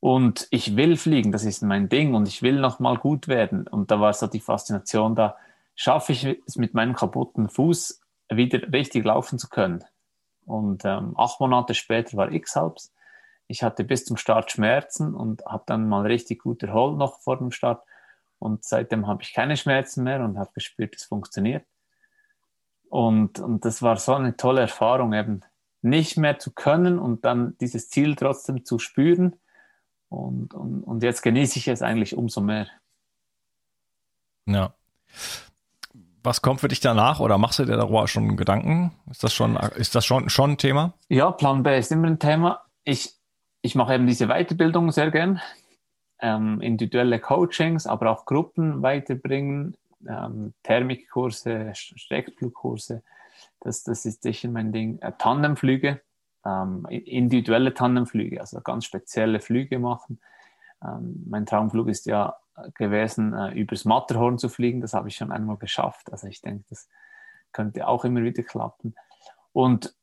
Und 0.00 0.48
ich 0.50 0.74
will 0.74 0.96
fliegen, 0.96 1.30
das 1.30 1.44
ist 1.44 1.62
mein 1.62 1.88
Ding 1.88 2.14
und 2.14 2.26
ich 2.26 2.42
will 2.42 2.58
nochmal 2.58 2.96
gut 2.96 3.28
werden. 3.28 3.68
Und 3.68 3.92
da 3.92 4.00
war 4.00 4.12
so 4.12 4.26
die 4.26 4.40
Faszination 4.40 5.14
da, 5.14 5.36
schaffe 5.76 6.12
ich 6.12 6.24
es 6.46 6.56
mit 6.56 6.74
meinem 6.74 6.94
kaputten 6.94 7.48
Fuß 7.48 8.00
wieder 8.28 8.72
richtig 8.72 9.04
laufen 9.04 9.38
zu 9.38 9.48
können. 9.48 9.84
Und 10.44 10.84
ähm, 10.84 11.14
acht 11.16 11.38
Monate 11.38 11.74
später 11.74 12.16
war 12.16 12.32
X-Halbs 12.32 12.92
ich 13.52 13.62
hatte 13.62 13.84
bis 13.84 14.06
zum 14.06 14.16
Start 14.16 14.50
Schmerzen 14.50 15.14
und 15.14 15.44
habe 15.44 15.64
dann 15.66 15.86
mal 15.86 16.06
richtig 16.06 16.40
gut 16.42 16.62
erholt 16.62 16.96
noch 16.96 17.20
vor 17.20 17.36
dem 17.36 17.50
Start. 17.50 17.84
Und 18.38 18.64
seitdem 18.64 19.06
habe 19.06 19.22
ich 19.22 19.34
keine 19.34 19.58
Schmerzen 19.58 20.04
mehr 20.04 20.24
und 20.24 20.38
habe 20.38 20.50
gespürt, 20.54 20.96
es 20.96 21.04
funktioniert. 21.04 21.66
Und, 22.88 23.40
und 23.40 23.64
das 23.66 23.82
war 23.82 23.96
so 23.98 24.14
eine 24.14 24.36
tolle 24.36 24.62
Erfahrung, 24.62 25.12
eben 25.12 25.42
nicht 25.82 26.16
mehr 26.16 26.38
zu 26.38 26.52
können 26.52 26.98
und 26.98 27.24
dann 27.24 27.56
dieses 27.60 27.90
Ziel 27.90 28.16
trotzdem 28.16 28.64
zu 28.64 28.78
spüren. 28.78 29.36
Und, 30.08 30.54
und, 30.54 30.84
und 30.84 31.02
jetzt 31.02 31.22
genieße 31.22 31.58
ich 31.58 31.68
es 31.68 31.82
eigentlich 31.82 32.16
umso 32.16 32.40
mehr. 32.40 32.68
Ja. 34.46 34.74
Was 36.22 36.40
kommt 36.40 36.60
für 36.60 36.68
dich 36.68 36.80
danach 36.80 37.18
oder 37.18 37.36
machst 37.36 37.58
du 37.58 37.64
dir 37.64 37.76
darüber 37.76 38.06
schon 38.06 38.36
Gedanken? 38.36 38.92
Ist 39.10 39.24
das 39.24 39.34
schon, 39.34 39.56
ist 39.56 39.94
das 39.94 40.06
schon, 40.06 40.28
schon 40.30 40.52
ein 40.52 40.58
Thema? 40.58 40.94
Ja, 41.08 41.32
Plan 41.32 41.62
B 41.62 41.76
ist 41.76 41.90
immer 41.90 42.06
ein 42.06 42.20
Thema. 42.20 42.62
Ich, 42.84 43.14
ich 43.60 43.74
mache 43.74 43.94
eben 43.94 44.06
diese 44.06 44.28
Weiterbildung 44.28 44.92
sehr 44.92 45.10
gern, 45.10 45.40
ähm, 46.20 46.60
individuelle 46.60 47.18
Coachings, 47.18 47.86
aber 47.86 48.10
auch 48.10 48.24
Gruppen 48.24 48.82
weiterbringen, 48.82 49.76
ähm, 50.08 50.54
Thermikkurse, 50.62 51.72
Streckflugkurse. 51.74 53.02
Das, 53.62 53.84
das 53.84 54.04
ist 54.04 54.22
sicher 54.22 54.48
mein 54.48 54.72
Ding. 54.72 54.98
Äh, 54.98 55.12
Tandemflüge, 55.18 56.00
ähm, 56.44 56.86
individuelle 56.88 57.74
Tandemflüge, 57.74 58.40
also 58.40 58.60
ganz 58.60 58.84
spezielle 58.84 59.40
Flüge 59.40 59.78
machen. 59.78 60.20
Ähm, 60.84 61.24
mein 61.28 61.46
Traumflug 61.46 61.88
ist 61.88 62.06
ja 62.06 62.36
gewesen, 62.74 63.32
äh, 63.34 63.52
übers 63.52 63.84
Matterhorn 63.84 64.38
zu 64.38 64.48
fliegen. 64.48 64.80
Das 64.80 64.94
habe 64.94 65.08
ich 65.08 65.16
schon 65.16 65.32
einmal 65.32 65.56
geschafft. 65.56 66.10
Also 66.12 66.26
ich 66.26 66.40
denke, 66.40 66.64
das 66.68 66.88
könnte 67.52 67.86
auch 67.86 68.04
immer 68.04 68.22
wieder 68.22 68.42
klappen. 68.42 68.94
Und 69.52 69.94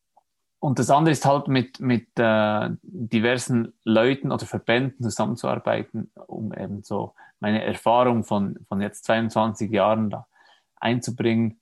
und 0.61 0.77
das 0.77 0.89
andere 0.89 1.13
ist 1.13 1.25
halt 1.25 1.47
mit, 1.47 1.79
mit 1.79 2.07
äh, 2.19 2.69
diversen 2.81 3.73
Leuten 3.85 4.31
oder 4.31 4.45
Verbänden 4.45 5.01
zusammenzuarbeiten, 5.01 6.11
um 6.27 6.53
eben 6.53 6.83
so 6.83 7.13
meine 7.39 7.63
Erfahrung 7.63 8.25
von, 8.25 8.59
von 8.67 8.81
jetzt 8.81 9.05
22 9.05 9.71
Jahren 9.71 10.09
da 10.09 10.27
einzubringen. 10.75 11.61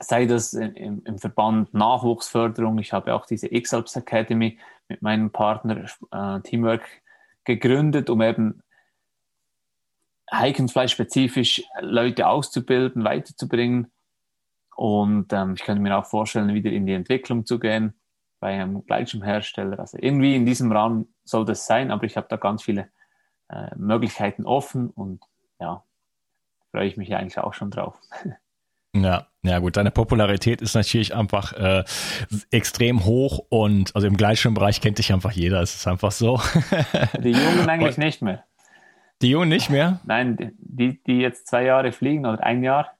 Sei 0.00 0.26
das 0.26 0.54
im, 0.54 1.02
im 1.04 1.18
Verband 1.18 1.74
Nachwuchsförderung. 1.74 2.78
Ich 2.78 2.92
habe 2.92 3.14
auch 3.14 3.26
diese 3.26 3.52
X-Alps 3.52 3.96
Academy 3.96 4.58
mit 4.88 5.02
meinem 5.02 5.30
Partner 5.30 5.84
äh, 6.10 6.40
Teamwork 6.40 6.88
gegründet, 7.44 8.08
um 8.10 8.22
eben 8.22 8.62
Hike 10.32 10.88
spezifisch 10.88 11.62
Leute 11.80 12.28
auszubilden, 12.28 13.04
weiterzubringen. 13.04 13.92
Und 14.76 15.32
ähm, 15.32 15.54
ich 15.54 15.64
könnte 15.64 15.82
mir 15.82 15.98
auch 15.98 16.06
vorstellen, 16.06 16.54
wieder 16.54 16.70
in 16.70 16.86
die 16.86 16.94
Entwicklung 16.94 17.44
zu 17.44 17.58
gehen 17.58 17.94
bei 18.38 18.54
einem 18.54 18.84
Gleitschirmhersteller. 18.86 19.78
Also 19.78 19.98
irgendwie 20.00 20.34
in 20.34 20.46
diesem 20.46 20.72
Rahmen 20.72 21.14
soll 21.24 21.44
das 21.44 21.66
sein, 21.66 21.90
aber 21.90 22.04
ich 22.04 22.16
habe 22.16 22.28
da 22.30 22.36
ganz 22.36 22.62
viele 22.62 22.88
äh, 23.48 23.74
Möglichkeiten 23.76 24.46
offen 24.46 24.88
und 24.88 25.22
ja, 25.60 25.84
freue 26.70 26.86
ich 26.86 26.96
mich 26.96 27.14
eigentlich 27.14 27.38
auch 27.38 27.52
schon 27.52 27.70
drauf. 27.70 28.00
Ja, 28.94 29.26
ja 29.42 29.58
gut, 29.58 29.76
deine 29.76 29.90
Popularität 29.90 30.60
ist 30.60 30.74
natürlich 30.74 31.14
einfach 31.14 31.52
äh, 31.52 31.84
extrem 32.50 33.04
hoch 33.04 33.40
und 33.48 33.94
also 33.94 34.06
im 34.06 34.16
Gleitschirmbereich 34.16 34.80
kennt 34.80 34.98
dich 34.98 35.12
einfach 35.12 35.32
jeder, 35.32 35.62
es 35.62 35.74
ist 35.74 35.86
einfach 35.86 36.12
so. 36.12 36.40
Die 37.22 37.30
Jungen 37.30 37.68
eigentlich 37.68 37.96
und, 37.96 38.04
nicht 38.04 38.22
mehr. 38.22 38.44
Die 39.22 39.30
Jungen 39.30 39.48
nicht 39.48 39.70
mehr? 39.70 40.00
Nein, 40.04 40.54
die, 40.58 41.02
die 41.04 41.18
jetzt 41.18 41.46
zwei 41.46 41.64
Jahre 41.64 41.92
fliegen 41.92 42.26
oder 42.26 42.42
ein 42.42 42.62
Jahr, 42.62 42.90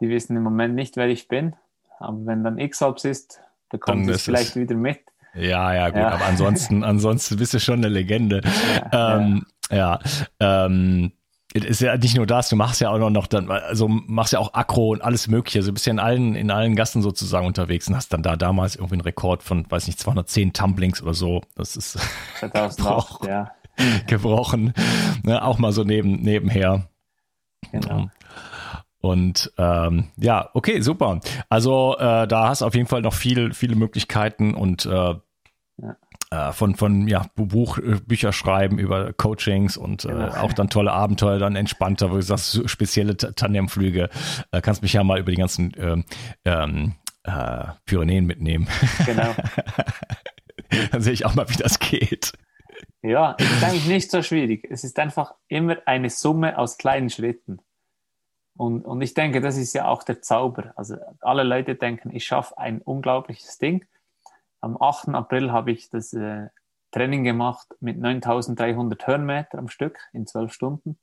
die 0.00 0.08
wissen 0.08 0.36
im 0.36 0.42
Moment 0.42 0.74
nicht, 0.74 0.96
wer 0.96 1.08
ich 1.08 1.28
bin. 1.28 1.54
Aber 1.98 2.26
wenn 2.26 2.44
dann 2.44 2.58
X-Alps 2.58 3.04
ist, 3.04 3.40
bekommt 3.70 4.08
es 4.10 4.22
vielleicht 4.22 4.50
es, 4.50 4.56
wieder 4.56 4.74
mit. 4.74 5.00
Ja, 5.34 5.74
ja, 5.74 5.88
gut, 5.88 5.98
ja. 5.98 6.10
aber 6.10 6.24
ansonsten, 6.26 6.84
ansonsten 6.84 7.36
bist 7.36 7.54
du 7.54 7.60
schon 7.60 7.78
eine 7.78 7.88
Legende. 7.88 8.40
Ja, 8.92 9.16
ähm, 9.16 9.46
ja. 9.70 10.00
ja 10.40 10.66
ähm, 10.66 11.12
ist 11.62 11.80
ja 11.80 11.96
nicht 11.96 12.16
nur 12.16 12.26
das, 12.26 12.48
du 12.48 12.56
machst 12.56 12.80
ja 12.80 12.90
auch 12.90 13.10
noch 13.10 13.28
dann, 13.28 13.48
also 13.48 13.86
machst 13.86 14.32
ja 14.32 14.40
auch 14.40 14.54
Akro 14.54 14.90
und 14.90 15.02
alles 15.02 15.28
Mögliche. 15.28 15.60
Also 15.60 15.70
du 15.70 15.74
bist 15.74 15.86
ja 15.86 15.92
in 15.92 16.00
allen, 16.00 16.34
in 16.34 16.50
allen 16.50 16.74
Gassen 16.74 17.00
sozusagen 17.00 17.46
unterwegs 17.46 17.86
und 17.86 17.94
hast 17.94 18.12
dann 18.12 18.24
da 18.24 18.36
damals 18.36 18.74
irgendwie 18.74 18.94
einen 18.94 19.02
Rekord 19.02 19.44
von, 19.44 19.64
weiß 19.70 19.86
nicht, 19.86 20.00
210 20.00 20.52
Tumblings 20.52 21.00
oder 21.00 21.14
so. 21.14 21.42
Das 21.54 21.76
ist 21.76 21.98
2008, 22.40 23.26
ja. 23.26 23.52
gebrochen. 24.08 24.72
Ne, 25.22 25.44
auch 25.44 25.58
mal 25.58 25.70
so 25.70 25.84
neben, 25.84 26.22
nebenher. 26.22 26.88
Genau. 27.70 28.08
Und 29.00 29.52
ähm, 29.58 30.08
ja, 30.16 30.50
okay, 30.54 30.80
super. 30.80 31.20
Also 31.48 31.96
äh, 31.98 32.26
da 32.26 32.48
hast 32.48 32.62
du 32.62 32.66
auf 32.66 32.74
jeden 32.74 32.88
Fall 32.88 33.02
noch 33.02 33.14
viel, 33.14 33.52
viele 33.52 33.76
Möglichkeiten 33.76 34.54
und 34.54 34.86
äh, 34.86 35.14
ja. 35.76 35.96
Äh, 36.34 36.52
von, 36.52 36.74
von 36.74 37.06
ja, 37.06 37.26
Buch, 37.36 37.78
äh, 37.78 38.00
Bücher 38.04 38.32
schreiben 38.32 38.78
über 38.78 39.12
Coachings 39.12 39.76
und 39.76 40.04
äh, 40.04 40.08
genau. 40.08 40.34
auch 40.34 40.52
dann 40.52 40.68
tolle 40.68 40.92
Abenteuer, 40.92 41.38
dann 41.38 41.54
entspannter, 41.54 42.10
wo 42.10 42.16
du 42.16 42.22
sagst, 42.22 42.68
spezielle 42.68 43.16
Tandemflüge. 43.16 44.08
Äh, 44.50 44.60
kannst 44.60 44.82
mich 44.82 44.94
ja 44.94 45.04
mal 45.04 45.20
über 45.20 45.30
die 45.30 45.36
ganzen 45.36 45.72
ähm, 45.78 46.04
ähm, 46.44 46.94
äh, 47.22 47.66
Pyrenäen 47.86 48.26
mitnehmen. 48.26 48.68
Genau. 49.06 49.34
dann 50.90 51.02
sehe 51.02 51.12
ich 51.12 51.24
auch 51.24 51.34
mal, 51.34 51.48
wie 51.48 51.56
das 51.56 51.78
geht. 51.78 52.32
Ja, 53.02 53.36
es 53.38 53.50
ist 53.50 53.64
eigentlich 53.64 53.86
nicht 53.86 54.10
so 54.10 54.22
schwierig. 54.22 54.66
Es 54.68 54.82
ist 54.82 54.98
einfach 54.98 55.34
immer 55.48 55.76
eine 55.86 56.10
Summe 56.10 56.58
aus 56.58 56.78
kleinen 56.78 57.10
Schritten. 57.10 57.58
Und, 58.56 58.84
und 58.84 59.00
ich 59.02 59.14
denke, 59.14 59.40
das 59.40 59.56
ist 59.56 59.74
ja 59.74 59.86
auch 59.86 60.02
der 60.02 60.22
Zauber. 60.22 60.72
Also 60.76 60.96
alle 61.20 61.42
Leute 61.42 61.74
denken, 61.74 62.10
ich 62.14 62.24
schaffe 62.24 62.56
ein 62.58 62.80
unglaubliches 62.80 63.58
Ding. 63.58 63.84
Am 64.64 64.80
8. 64.80 65.10
April 65.10 65.52
habe 65.52 65.72
ich 65.72 65.90
das 65.90 66.14
äh, 66.14 66.48
Training 66.90 67.22
gemacht 67.22 67.68
mit 67.80 67.98
9300 67.98 69.06
Höhenmeter 69.06 69.58
am 69.58 69.68
Stück 69.68 69.98
in 70.14 70.26
zwölf 70.26 70.54
Stunden. 70.54 70.98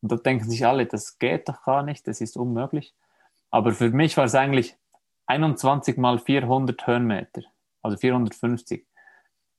Und 0.00 0.10
da 0.10 0.16
denken 0.16 0.48
sich 0.48 0.64
alle, 0.64 0.86
das 0.86 1.18
geht 1.18 1.46
doch 1.50 1.62
gar 1.62 1.82
nicht, 1.82 2.08
das 2.08 2.22
ist 2.22 2.38
unmöglich. 2.38 2.94
Aber 3.50 3.72
für 3.72 3.90
mich 3.90 4.16
war 4.16 4.24
es 4.24 4.34
eigentlich 4.34 4.78
21 5.26 5.98
mal 5.98 6.18
400 6.18 6.86
Höhenmeter, 6.86 7.42
also 7.82 7.98
450. 7.98 8.86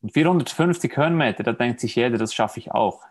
Und 0.01 0.13
450 0.13 0.97
Höhenmeter, 0.97 1.43
da 1.43 1.53
denkt 1.53 1.79
sich 1.79 1.95
jeder, 1.95 2.17
das 2.17 2.33
schaffe 2.33 2.59
ich 2.59 2.71
auch. 2.71 3.03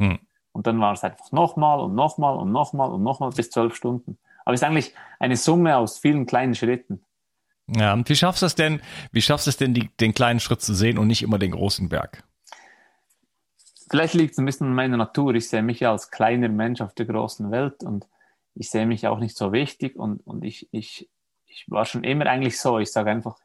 Hm. 0.00 0.20
Und 0.52 0.68
dann 0.68 0.80
war 0.80 0.92
es 0.92 1.02
einfach 1.02 1.32
nochmal 1.32 1.80
und 1.80 1.96
nochmal 1.96 2.36
und 2.36 2.52
nochmal 2.52 2.92
und 2.92 3.02
nochmal 3.02 3.30
bis 3.30 3.50
zwölf 3.50 3.74
Stunden. 3.74 4.16
Aber 4.44 4.54
es 4.54 4.62
ist 4.62 4.64
eigentlich 4.64 4.94
eine 5.18 5.36
Summe 5.36 5.76
aus 5.76 5.98
vielen 5.98 6.24
kleinen 6.24 6.54
Schritten. 6.54 7.02
Ja, 7.68 7.94
und 7.94 8.08
wie 8.08 8.16
schaffst 8.16 8.42
du 8.42 8.46
es 8.46 8.54
denn, 8.54 8.80
wie 9.10 9.22
schaffst 9.22 9.46
du 9.46 9.50
es 9.50 9.56
denn, 9.56 9.74
die, 9.74 9.90
den 10.00 10.14
kleinen 10.14 10.40
Schritt 10.40 10.62
zu 10.62 10.74
sehen 10.74 10.98
und 10.98 11.08
nicht 11.08 11.22
immer 11.22 11.38
den 11.38 11.50
großen 11.50 11.88
Berg? 11.88 12.22
Vielleicht 13.90 14.14
liegt 14.14 14.32
es 14.32 14.38
ein 14.38 14.46
bisschen 14.46 14.68
in 14.68 14.74
meiner 14.74 14.96
Natur. 14.96 15.34
Ich 15.34 15.48
sehe 15.48 15.62
mich 15.62 15.80
ja 15.80 15.92
als 15.92 16.10
kleiner 16.10 16.48
Mensch 16.48 16.80
auf 16.80 16.94
der 16.94 17.06
großen 17.06 17.50
Welt 17.50 17.82
und 17.82 18.06
ich 18.54 18.70
sehe 18.70 18.86
mich 18.86 19.06
auch 19.06 19.18
nicht 19.18 19.36
so 19.36 19.52
wichtig 19.52 19.96
und, 19.96 20.26
und 20.26 20.44
ich, 20.44 20.68
ich, 20.72 21.08
ich 21.46 21.66
war 21.68 21.84
schon 21.84 22.04
immer 22.04 22.26
eigentlich 22.26 22.58
so. 22.58 22.78
Ich 22.78 22.90
sage 22.90 23.10
einfach, 23.10 23.36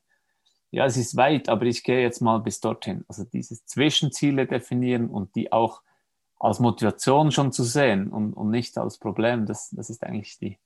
ja, 0.72 0.86
es 0.86 0.98
ist 0.98 1.18
weit, 1.18 1.50
aber 1.50 1.66
ich 1.66 1.84
gehe 1.84 2.02
jetzt 2.02 2.22
mal 2.22 2.40
bis 2.40 2.60
dorthin. 2.60 3.04
Also 3.08 3.24
diese 3.26 3.64
Zwischenziele 3.66 4.48
definieren 4.48 5.10
und 5.10 5.36
die 5.36 5.52
auch 5.52 5.82
als 6.40 6.60
Motivation 6.60 7.32
schon 7.32 7.52
zu 7.52 7.64
sehen 7.64 8.10
und, 8.10 8.34
und 8.34 8.50
nicht 8.50 8.78
als 8.78 8.98
Problem, 8.98 9.46
das, 9.46 9.70
das 9.72 9.90
ist 9.90 10.04
eigentlich 10.04 10.40
die, 10.40 10.58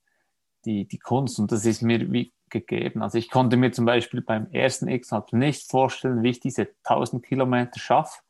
die, 0.64 0.86
die 0.86 0.98
Kunst 0.98 1.38
und 1.38 1.52
das 1.52 1.66
ist 1.66 1.82
mir 1.82 2.10
wie 2.12 2.32
gegeben. 2.50 3.02
Also 3.02 3.18
ich 3.18 3.30
konnte 3.30 3.56
mir 3.56 3.72
zum 3.72 3.84
Beispiel 3.84 4.20
beim 4.20 4.50
ersten 4.52 4.88
x 4.88 5.12
nicht 5.32 5.68
vorstellen, 5.70 6.22
wie 6.22 6.30
ich 6.30 6.40
diese 6.40 6.68
1000 6.84 7.24
Kilometer 7.24 7.78
schaffe. 7.78 8.20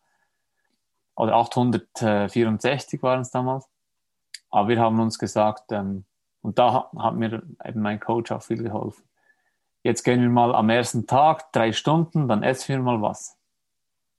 Oder 1.15 1.35
864 1.35 3.03
waren 3.03 3.21
es 3.21 3.31
damals. 3.31 3.69
Aber 4.51 4.69
wir 4.69 4.81
haben 4.81 5.01
uns 5.01 5.19
gesagt, 5.19 5.73
ähm, 5.73 6.05
und 6.43 6.59
da 6.59 6.91
hat 6.97 7.17
mir 7.17 7.43
eben 7.65 7.81
mein 7.81 7.99
Coach 7.99 8.31
auch 8.31 8.43
viel 8.43 8.63
geholfen. 8.63 9.03
Jetzt 9.83 10.03
gehen 10.03 10.21
wir 10.21 10.29
mal 10.29 10.55
am 10.55 10.69
ersten 10.71 11.07
Tag 11.07 11.53
drei 11.53 11.73
Stunden, 11.73 12.29
dann 12.29 12.43
essen 12.43 12.69
wir 12.69 12.79
mal 12.81 13.03
was. 13.03 13.37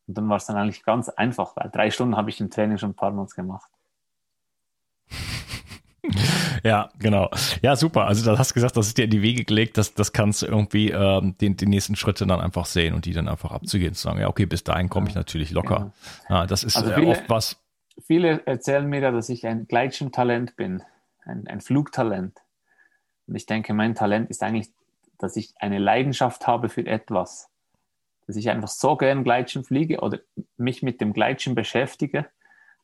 Und 0.08 0.18
dann 0.18 0.30
war 0.30 0.38
es 0.38 0.46
dann 0.46 0.58
eigentlich 0.58 0.84
ganz 0.84 1.10
einfach, 1.10 1.56
weil 1.56 1.70
drei 1.70 1.92
Stunden 1.92 2.18
habe 2.18 2.30
ich 2.30 2.40
im 2.40 2.50
Training 2.50 2.78
schon 2.78 2.92
ein 2.92 2.96
paar 2.96 3.12
Mal 3.12 3.26
gemacht. 3.28 3.70
Ja, 6.64 6.90
genau. 7.00 7.30
Ja, 7.62 7.76
super. 7.76 8.06
Also 8.06 8.30
du 8.30 8.38
hast 8.38 8.54
gesagt, 8.54 8.78
das 8.78 8.88
ist 8.88 8.98
dir 8.98 9.06
in 9.06 9.10
die 9.10 9.22
Wege 9.22 9.44
gelegt, 9.44 9.78
dass 9.78 9.94
das 9.94 10.14
kannst 10.14 10.42
du 10.42 10.48
irgendwie 10.48 10.92
ähm, 10.92 11.36
den, 11.40 11.58
die 11.58 11.66
nächsten 11.66 11.96
Schritte 11.96 12.26
dann 12.26 12.40
einfach 12.40 12.66
sehen 12.66 12.94
und 12.94 13.06
die 13.06 13.14
dann 13.14 13.28
einfach 13.28 13.52
abzugehen 13.52 13.94
zu 13.94 14.02
sagen, 14.02 14.20
ja, 14.20 14.28
okay, 14.28 14.46
bis 14.46 14.64
dahin 14.64 14.90
komme 14.90 15.10
ich 15.10 15.16
natürlich 15.16 15.52
locker. 15.52 15.92
Ja. 16.30 16.42
ja 16.42 16.46
das 16.48 16.64
ist 16.64 16.78
also 16.78 16.92
viele, 16.94 17.08
oft 17.08 17.30
was. 17.30 17.58
Viele 18.06 18.46
erzählen 18.46 18.88
mir 18.88 19.02
ja, 19.02 19.12
dass 19.12 19.30
ich 19.30 19.46
ein 19.46 19.68
Gleitschirmtalent 19.68 20.56
bin, 20.56 20.84
ein, 21.26 21.48
ein 21.48 21.62
Flugtalent. 21.62 22.38
Und 23.28 23.36
ich 23.36 23.46
denke, 23.46 23.74
mein 23.74 23.96
Talent 23.96 24.30
ist 24.30 24.44
eigentlich, 24.44 24.70
dass 25.18 25.36
ich 25.36 25.54
eine 25.60 25.80
Leidenschaft 25.80 26.48
habe 26.48 26.70
für 26.70 26.86
etwas 26.86 27.50
dass 28.28 28.36
ich 28.36 28.50
einfach 28.50 28.68
so 28.68 28.98
gern 28.98 29.24
Gleitschirm 29.24 29.64
fliege 29.64 30.02
oder 30.02 30.20
mich 30.58 30.84
mit 30.84 31.02
dem 31.02 31.14
Gleitschirm 31.14 31.56
beschäftige, 31.56 32.28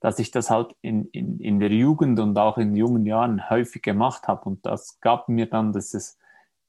dass 0.03 0.19
ich 0.19 0.31
das 0.31 0.49
halt 0.49 0.75
in, 0.81 1.05
in, 1.11 1.39
in 1.39 1.61
der 1.61 1.69
Jugend 1.69 2.19
und 2.19 2.37
auch 2.37 2.57
in 2.57 2.75
jungen 2.75 3.05
Jahren 3.05 3.49
häufig 3.49 3.81
gemacht 3.81 4.27
habe. 4.27 4.43
Und 4.43 4.65
das 4.65 4.99
gab 4.99 5.29
mir 5.29 5.45
dann 5.45 5.71
dieses, 5.71 6.19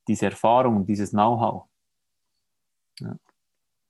diese 0.06 0.26
Erfahrung 0.26 0.76
und 0.76 0.86
dieses 0.86 1.10
Know-how. 1.10 1.64
Ja. 3.00 3.16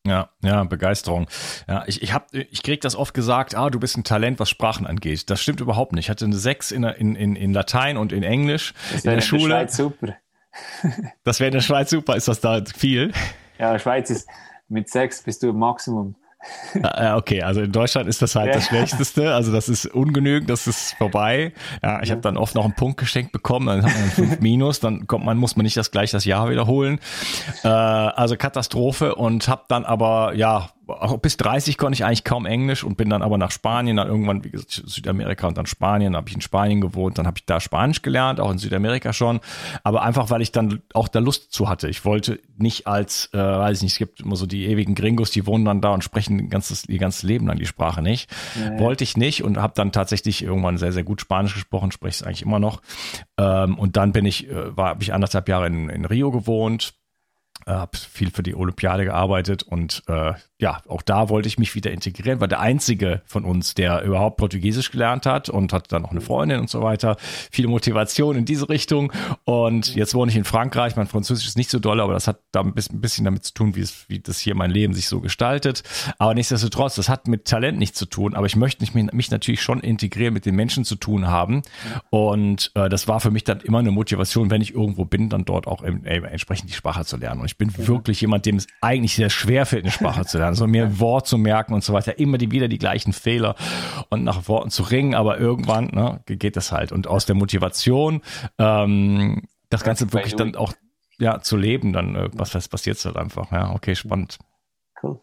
Ja, 0.07 0.31
ja, 0.43 0.65
Begeisterung. 0.65 1.29
Ja, 1.69 1.85
ich, 1.87 2.03
ich, 2.03 2.15
hab, 2.15 2.33
ich 2.33 2.63
krieg 2.63 2.81
das 2.81 2.97
oft 2.97 3.13
gesagt, 3.13 3.55
ah, 3.55 3.69
du 3.69 3.79
bist 3.79 3.99
ein 3.99 4.05
Talent, 4.05 4.41
was 4.41 4.49
Sprachen 4.49 4.87
angeht. 4.87 5.29
Das 5.29 5.43
stimmt 5.43 5.61
überhaupt 5.61 5.93
nicht. 5.93 6.07
Ich 6.07 6.11
hatte 6.11 6.25
eine 6.25 6.37
6 6.37 6.73
in, 6.73 6.85
in, 6.85 7.15
in, 7.15 7.37
in 7.37 7.53
Latein 7.53 7.99
und 7.99 8.13
in 8.13 8.23
Englisch 8.23 8.73
das 8.93 9.05
in 9.05 9.11
der 9.11 9.21
Schule. 9.21 9.43
In 9.43 9.49
der 9.51 9.57
Schweiz 9.57 9.77
super. 9.77 10.17
das 11.25 11.41
wäre 11.41 11.49
in 11.49 11.55
der 11.55 11.61
Schweiz 11.61 11.91
super. 11.91 12.17
Ist 12.17 12.29
das 12.29 12.41
da 12.41 12.63
viel? 12.65 13.13
Ja, 13.59 13.79
Schweiz 13.79 14.09
ist, 14.09 14.27
mit 14.69 14.89
sechs 14.89 15.23
bist 15.23 15.43
du 15.43 15.51
im 15.51 15.59
Maximum. 15.59 16.17
Ja, 16.83 17.17
okay, 17.17 17.43
also 17.43 17.61
in 17.61 17.73
Deutschland 17.73 18.09
ist 18.09 18.21
das 18.23 18.35
halt 18.35 18.49
ja. 18.49 18.55
das 18.55 18.67
Schlechteste. 18.67 19.35
Also 19.35 19.53
das 19.53 19.69
ist 19.69 19.87
ungenügend, 19.87 20.51
das 20.51 20.67
ist 20.67 20.95
vorbei. 20.95 21.53
Ja, 21.83 22.03
ich 22.03 22.11
habe 22.11 22.21
dann 22.21 22.37
oft 22.37 22.55
noch 22.55 22.65
einen 22.65 22.75
Punkt 22.75 22.99
geschenkt 22.99 23.33
bekommen, 23.33 23.67
dann 23.67 23.85
hat 23.85 23.99
man 23.99 24.11
fünf 24.11 24.41
Minus, 24.41 24.81
dann 24.81 25.07
kommt 25.07 25.25
man, 25.25 25.39
muss 25.39 25.57
man 25.57 25.65
nicht 25.65 25.77
das 25.77 25.91
gleich 25.91 26.11
das 26.11 26.25
Jahr 26.25 26.51
wiederholen. 26.51 26.99
Äh, 27.63 27.69
also 27.69 28.37
Katastrophe 28.37 29.15
und 29.15 29.49
habe 29.49 29.63
dann 29.69 29.85
aber 29.85 30.35
ja 30.35 30.71
auch 30.87 31.19
bis 31.19 31.37
30 31.37 31.79
konnte 31.79 31.95
ich 31.95 32.05
eigentlich 32.05 32.25
kaum 32.25 32.47
Englisch 32.47 32.85
und 32.85 32.97
bin 32.97 33.11
dann 33.11 33.23
aber 33.23 33.39
nach 33.39 33.51
Spanien, 33.51 33.97
dann 33.97 34.09
irgendwann, 34.09 34.45
wie 34.45 34.51
gesagt, 34.51 34.83
Südamerika 34.87 35.47
und 35.47 35.57
dann 35.57 35.67
Spanien, 35.67 36.17
habe 36.17 36.29
ich 36.29 36.35
in 36.35 36.41
Spanien 36.41 36.81
gewohnt, 36.81 37.19
dann 37.19 37.27
habe 37.27 37.39
ich 37.39 37.47
da 37.47 37.61
Spanisch 37.61 38.03
gelernt, 38.03 38.41
auch 38.41 38.51
in 38.51 38.59
Südamerika 38.59 39.13
schon, 39.13 39.41
aber 39.83 40.03
einfach, 40.03 40.31
weil 40.31 40.43
ich 40.43 40.53
dann 40.53 40.83
auch 40.93 41.09
da 41.09 41.19
Lust 41.19 41.53
zu 41.53 41.69
hatte. 41.69 41.89
Ich 41.89 42.05
wollte 42.05 42.41
nicht 42.57 42.87
als, 42.87 43.31
äh, 43.33 43.39
weiß 43.39 43.79
ich 43.79 43.83
nicht, 43.83 43.93
es 43.93 43.99
gibt 43.99 44.21
immer 44.21 44.37
so 44.37 44.47
die 44.47 44.67
ewigen 44.67 44.95
Gringos, 44.95 45.31
die 45.31 45.47
wohnen 45.47 45.65
dann 45.65 45.81
da 45.81 45.91
und 45.91 46.05
sprechen 46.05 46.49
ganzes, 46.51 46.89
ihr 46.89 46.99
ganzes 46.99 47.23
Leben 47.23 47.47
lang 47.47 47.59
die 47.59 47.67
Sprache 47.67 48.03
nicht. 48.03 48.31
Nee. 48.57 48.79
Wollte 48.79 49.05
ich 49.05 49.17
nicht 49.17 49.43
und 49.43 49.59
habe 49.59 49.73
dann 49.77 49.93
tatsächlich 49.93 50.43
irgendwann 50.43 50.77
sehr, 50.77 50.93
sehr 50.93 51.05
gut 51.05 51.21
Spanisch 51.21 51.55
gesprochen, 51.55 51.93
spreche 51.93 52.17
es 52.17 52.23
eigentlich 52.23 52.43
immer 52.43 52.59
noch. 52.59 52.83
Ähm, 53.39 53.79
und 53.79 53.97
dann 53.97 54.13
bin 54.13 54.27
ich, 54.27 54.49
äh, 54.49 54.77
war, 54.77 54.91
habe 54.91 55.03
ich 55.03 55.13
anderthalb 55.13 55.49
Jahre 55.49 55.67
in, 55.67 55.89
in 55.89 56.05
Rio 56.05 56.31
gewohnt, 56.31 56.95
äh, 57.67 57.73
habe 57.73 57.97
viel 57.97 58.31
für 58.31 58.43
die 58.43 58.55
Olympiade 58.55 59.05
gearbeitet 59.05 59.63
und 59.63 60.03
äh, 60.07 60.35
ja, 60.61 60.81
auch 60.89 61.03
da 61.03 61.29
wollte 61.29 61.49
ich 61.49 61.59
mich 61.59 61.75
wieder 61.75 61.91
integrieren, 61.91 62.41
war 62.41 62.47
der 62.47 62.61
einzige 62.61 63.23
von 63.27 63.45
uns, 63.45 63.75
der 63.75 64.03
überhaupt 64.03 64.37
Portugiesisch 64.37 64.93
gelernt 64.93 65.27
hat 65.27 65.49
und 65.49 65.73
hat 65.73 65.91
dann 65.93 66.03
noch 66.03 66.13
eine 66.13 66.21
Freundin 66.21 66.61
und 66.61 66.71
so 66.71 66.81
weiter. 66.81 67.17
Viele 67.51 67.69
Motivation 67.69 68.37
in 68.37 68.45
diese 68.45 68.69
Richtung 68.69 69.13
und 69.45 69.95
jetzt 69.97 70.15
wohne 70.15 70.31
ich 70.31 70.37
in 70.37 70.45
Frankreich. 70.45 70.95
Mein 70.95 71.09
Französisch 71.09 71.49
ist 71.49 71.57
nicht 71.57 71.71
so 71.71 71.81
doll, 71.81 72.01
aber 72.01 72.13
das 72.13 72.29
hat 72.29 72.41
da 72.53 72.61
ein 72.61 72.73
bisschen 72.73 73.25
damit 73.25 73.45
zu 73.45 73.53
tun, 73.53 73.75
wie, 73.75 73.81
es, 73.81 74.09
wie 74.09 74.21
das 74.21 74.39
hier 74.39 74.55
mein 74.55 74.71
Leben 74.71 74.95
sich 74.95 75.09
so 75.09 75.21
gestaltet. 75.21 75.83
Aber 76.19 76.35
nichtsdestotrotz, 76.35 76.95
das 76.95 77.09
hat 77.09 77.27
mit 77.27 77.47
Talent 77.47 77.79
nichts 77.79 77.99
zu 77.99 78.07
tun, 78.07 78.35
aber 78.35 78.47
ich 78.47 78.55
möchte 78.55 78.85
mich, 78.85 79.13
mich 79.13 79.31
natürlich 79.33 79.61
schon 79.61 79.81
integrieren, 79.81 80.35
mit 80.35 80.47
den 80.47 80.55
Menschen 80.55 80.85
zu 80.85 80.95
tun 80.95 81.27
haben 81.27 81.63
und 82.11 82.71
äh, 82.75 82.89
das 82.89 83.09
war 83.09 83.19
für 83.21 83.31
mich 83.31 83.43
dann 83.45 83.61
immer 83.61 83.81
eine 83.81 83.91
Motivation, 83.91 84.51
wenn 84.51 84.61
ich 84.61 84.75
irgendwo 84.75 85.05
bin, 85.05 85.29
dann 85.29 85.45
dort 85.45 85.67
auch 85.67 85.83
äh, 85.83 85.91
entsprechend 86.05 86.71
die 86.71 86.75
Sprache 86.75 87.05
zu 87.05 87.17
lernen. 87.17 87.41
Und 87.41 87.47
ich 87.47 87.59
bin 87.59 87.73
wirklich 87.77 88.21
jemand, 88.21 88.47
dem 88.47 88.57
es 88.57 88.67
eigentlich 88.81 89.15
sehr 89.15 89.31
schwer 89.31 89.67
fällt, 89.67 89.85
eine 89.85 89.93
Sprache 89.93 90.25
zu 90.25 90.39
lernen, 90.39 90.54
so 90.55 90.67
mir 90.67 90.85
ein 90.85 91.01
Wort 91.01 91.27
zu 91.27 91.39
merken 91.39 91.75
und 91.75 91.85
so 91.85 91.93
weiter. 91.93 92.19
Immer 92.19 92.39
die, 92.39 92.51
wieder 92.51 92.69
die 92.69 92.79
gleichen 92.79 93.13
Fehler 93.13 93.55
und 94.11 94.25
nach 94.25 94.49
Worten 94.49 94.71
zu 94.71 94.83
ringen, 94.83 95.15
aber 95.15 95.39
irgendwann 95.39 95.87
ne, 95.87 96.21
geht 96.27 96.57
das 96.57 96.73
halt. 96.73 96.93
Und 96.93 97.07
aus 97.07 97.27
der 97.27 97.35
Motivation, 97.35 98.23
ähm, 98.59 99.43
das 99.71 99.85
Ganze 99.85 100.13
wirklich 100.13 100.37
dann 100.37 100.57
auch 100.57 100.73
ja, 101.19 101.41
zu 101.41 101.57
leben, 101.57 101.93
dann 101.93 102.17
äh, 102.17 102.29
was, 102.33 102.55
was 102.55 102.69
passiert 102.69 103.03
halt 103.05 103.17
einfach. 103.17 103.53
Ja, 103.53 103.71
okay, 103.71 103.95
spannend. 103.95 104.39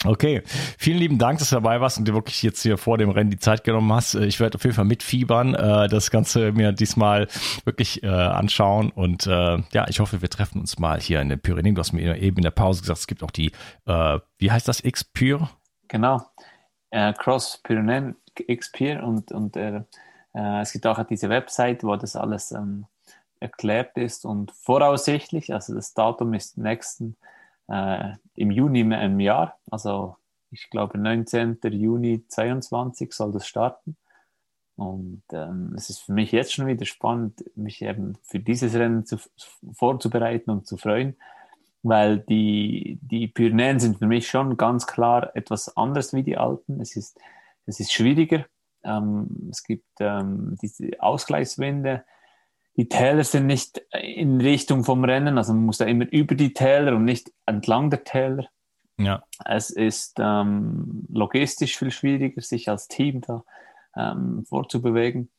Okay, 0.05 0.41
vielen 0.77 0.97
lieben 0.97 1.17
Dank, 1.17 1.39
dass 1.39 1.49
du 1.49 1.55
dabei 1.55 1.81
warst 1.81 1.97
und 1.97 2.07
dir 2.07 2.13
wirklich 2.13 2.41
jetzt 2.43 2.61
hier 2.61 2.77
vor 2.77 2.97
dem 2.97 3.09
Rennen 3.09 3.29
die 3.29 3.39
Zeit 3.39 3.63
genommen 3.63 3.91
hast. 3.93 4.15
Äh, 4.15 4.25
ich 4.25 4.39
werde 4.39 4.55
auf 4.55 4.63
jeden 4.63 4.75
Fall 4.75 4.85
mitfiebern, 4.85 5.55
äh, 5.55 5.87
das 5.87 6.11
Ganze 6.11 6.51
mir 6.51 6.71
diesmal 6.71 7.27
wirklich 7.63 8.03
äh, 8.03 8.07
anschauen 8.07 8.91
und 8.91 9.27
äh, 9.27 9.57
ja, 9.71 9.87
ich 9.87 9.99
hoffe, 9.99 10.21
wir 10.21 10.29
treffen 10.29 10.59
uns 10.59 10.79
mal 10.79 10.99
hier 10.99 11.21
in 11.21 11.29
den 11.29 11.39
Pyrenäen. 11.39 11.75
Du 11.75 11.79
hast 11.79 11.93
mir 11.93 12.17
eben 12.17 12.37
in 12.37 12.43
der 12.43 12.51
Pause 12.51 12.81
gesagt, 12.81 12.99
es 12.99 13.07
gibt 13.07 13.23
auch 13.23 13.31
die, 13.31 13.51
äh, 13.85 14.19
wie 14.37 14.51
heißt 14.51 14.67
das, 14.67 14.83
X-Pyr? 14.83 15.49
Genau, 15.87 16.21
äh, 16.89 17.13
Cross 17.13 17.59
Pyrenäen, 17.63 18.15
X-Pyr 18.35 19.03
und, 19.03 19.31
und 19.31 19.57
es 20.33 20.71
gibt 20.71 20.87
auch 20.87 21.03
diese 21.03 21.27
Website, 21.27 21.83
wo 21.83 21.93
das 21.97 22.15
alles 22.15 22.53
ähm, 22.53 22.85
erklärt 23.41 23.97
ist 23.97 24.23
und 24.23 24.51
voraussichtlich, 24.51 25.53
also 25.53 25.75
das 25.75 25.93
Datum 25.93 26.33
ist 26.33 26.57
nächsten 26.57 27.17
äh, 27.71 28.15
im 28.35 28.51
Juni 28.51 28.81
im 28.81 29.19
Jahr, 29.19 29.57
also 29.71 30.17
ich 30.51 30.69
glaube 30.69 30.97
19. 30.97 31.59
Juni 31.63 32.27
22 32.27 33.13
soll 33.13 33.31
das 33.31 33.47
starten. 33.47 33.95
Und 34.75 35.23
ähm, 35.31 35.73
es 35.75 35.89
ist 35.89 35.99
für 35.99 36.13
mich 36.13 36.31
jetzt 36.31 36.53
schon 36.53 36.67
wieder 36.67 36.85
spannend, 36.85 37.43
mich 37.55 37.81
eben 37.81 38.17
für 38.23 38.39
dieses 38.39 38.73
Rennen 38.73 39.05
zu, 39.05 39.17
vorzubereiten 39.73 40.51
und 40.51 40.67
zu 40.67 40.77
freuen. 40.77 41.15
weil 41.83 42.19
die, 42.19 42.99
die 43.01 43.27
Pyrenäen 43.27 43.79
sind 43.79 43.99
für 43.99 44.07
mich 44.07 44.27
schon 44.27 44.57
ganz 44.57 44.85
klar 44.85 45.35
etwas 45.35 45.75
anders 45.77 46.13
wie 46.13 46.23
die 46.23 46.37
Alpen. 46.37 46.79
Es 46.81 46.95
ist, 46.95 47.19
es 47.65 47.79
ist 47.79 47.91
schwieriger. 47.91 48.45
Ähm, 48.83 49.49
es 49.49 49.63
gibt 49.63 49.87
ähm, 49.99 50.57
diese 50.61 50.91
Ausgleichswände. 50.99 52.03
Die 52.77 52.87
Täler 52.87 53.23
sind 53.23 53.47
nicht 53.47 53.81
in 53.91 54.39
Richtung 54.39 54.83
vom 54.83 55.03
Rennen, 55.03 55.37
also 55.37 55.53
man 55.53 55.65
muss 55.65 55.77
da 55.77 55.85
immer 55.85 56.11
über 56.11 56.35
die 56.35 56.53
Täler 56.53 56.95
und 56.95 57.05
nicht 57.05 57.31
entlang 57.45 57.89
der 57.89 58.03
Täler. 58.03 58.47
Ja. 58.97 59.23
Es 59.45 59.69
ist 59.69 60.17
ähm, 60.19 61.05
logistisch 61.11 61.77
viel 61.77 61.91
schwieriger, 61.91 62.41
sich 62.41 62.69
als 62.69 62.87
Team 62.87 63.21
da 63.21 63.43
ähm, 63.95 64.45
vorzubewegen. 64.45 65.29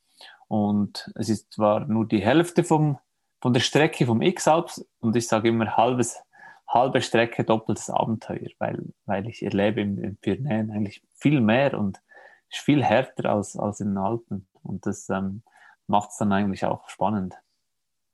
Und 0.49 1.11
es 1.15 1.29
ist 1.29 1.53
zwar 1.55 1.87
nur 1.87 2.07
die 2.07 2.23
Hälfte 2.23 2.65
vom, 2.65 2.99
von 3.41 3.53
der 3.55 3.61
Strecke 3.61 4.05
vom 4.05 4.21
X-Alps 4.21 4.87
und 5.01 5.17
ich 5.17 5.27
sage 5.27 5.49
immer 5.49 5.77
halbes, 5.77 6.21
halbe 6.69 7.01
Strecke 7.01 7.45
doppeltes 7.45 7.89
Abenteuer, 7.89 8.51
weil, 8.59 8.83
weil 9.07 9.27
ich 9.29 9.43
erlebe 9.43 9.81
in 9.81 9.97
den 9.97 10.17
Pyrenäen 10.17 10.71
eigentlich 10.71 11.03
viel 11.15 11.41
mehr 11.41 11.79
und 11.79 12.01
ist 12.51 12.61
viel 12.61 12.85
härter 12.85 13.31
als, 13.31 13.57
als 13.57 13.81
in 13.81 13.89
den 13.89 13.99
Alpen. 13.99 14.47
Und 14.63 14.85
das 14.85 15.09
ähm, 15.09 15.43
macht 15.87 16.11
es 16.11 16.19
dann 16.19 16.33
eigentlich 16.33 16.65
auch 16.65 16.89
spannend. 16.89 17.35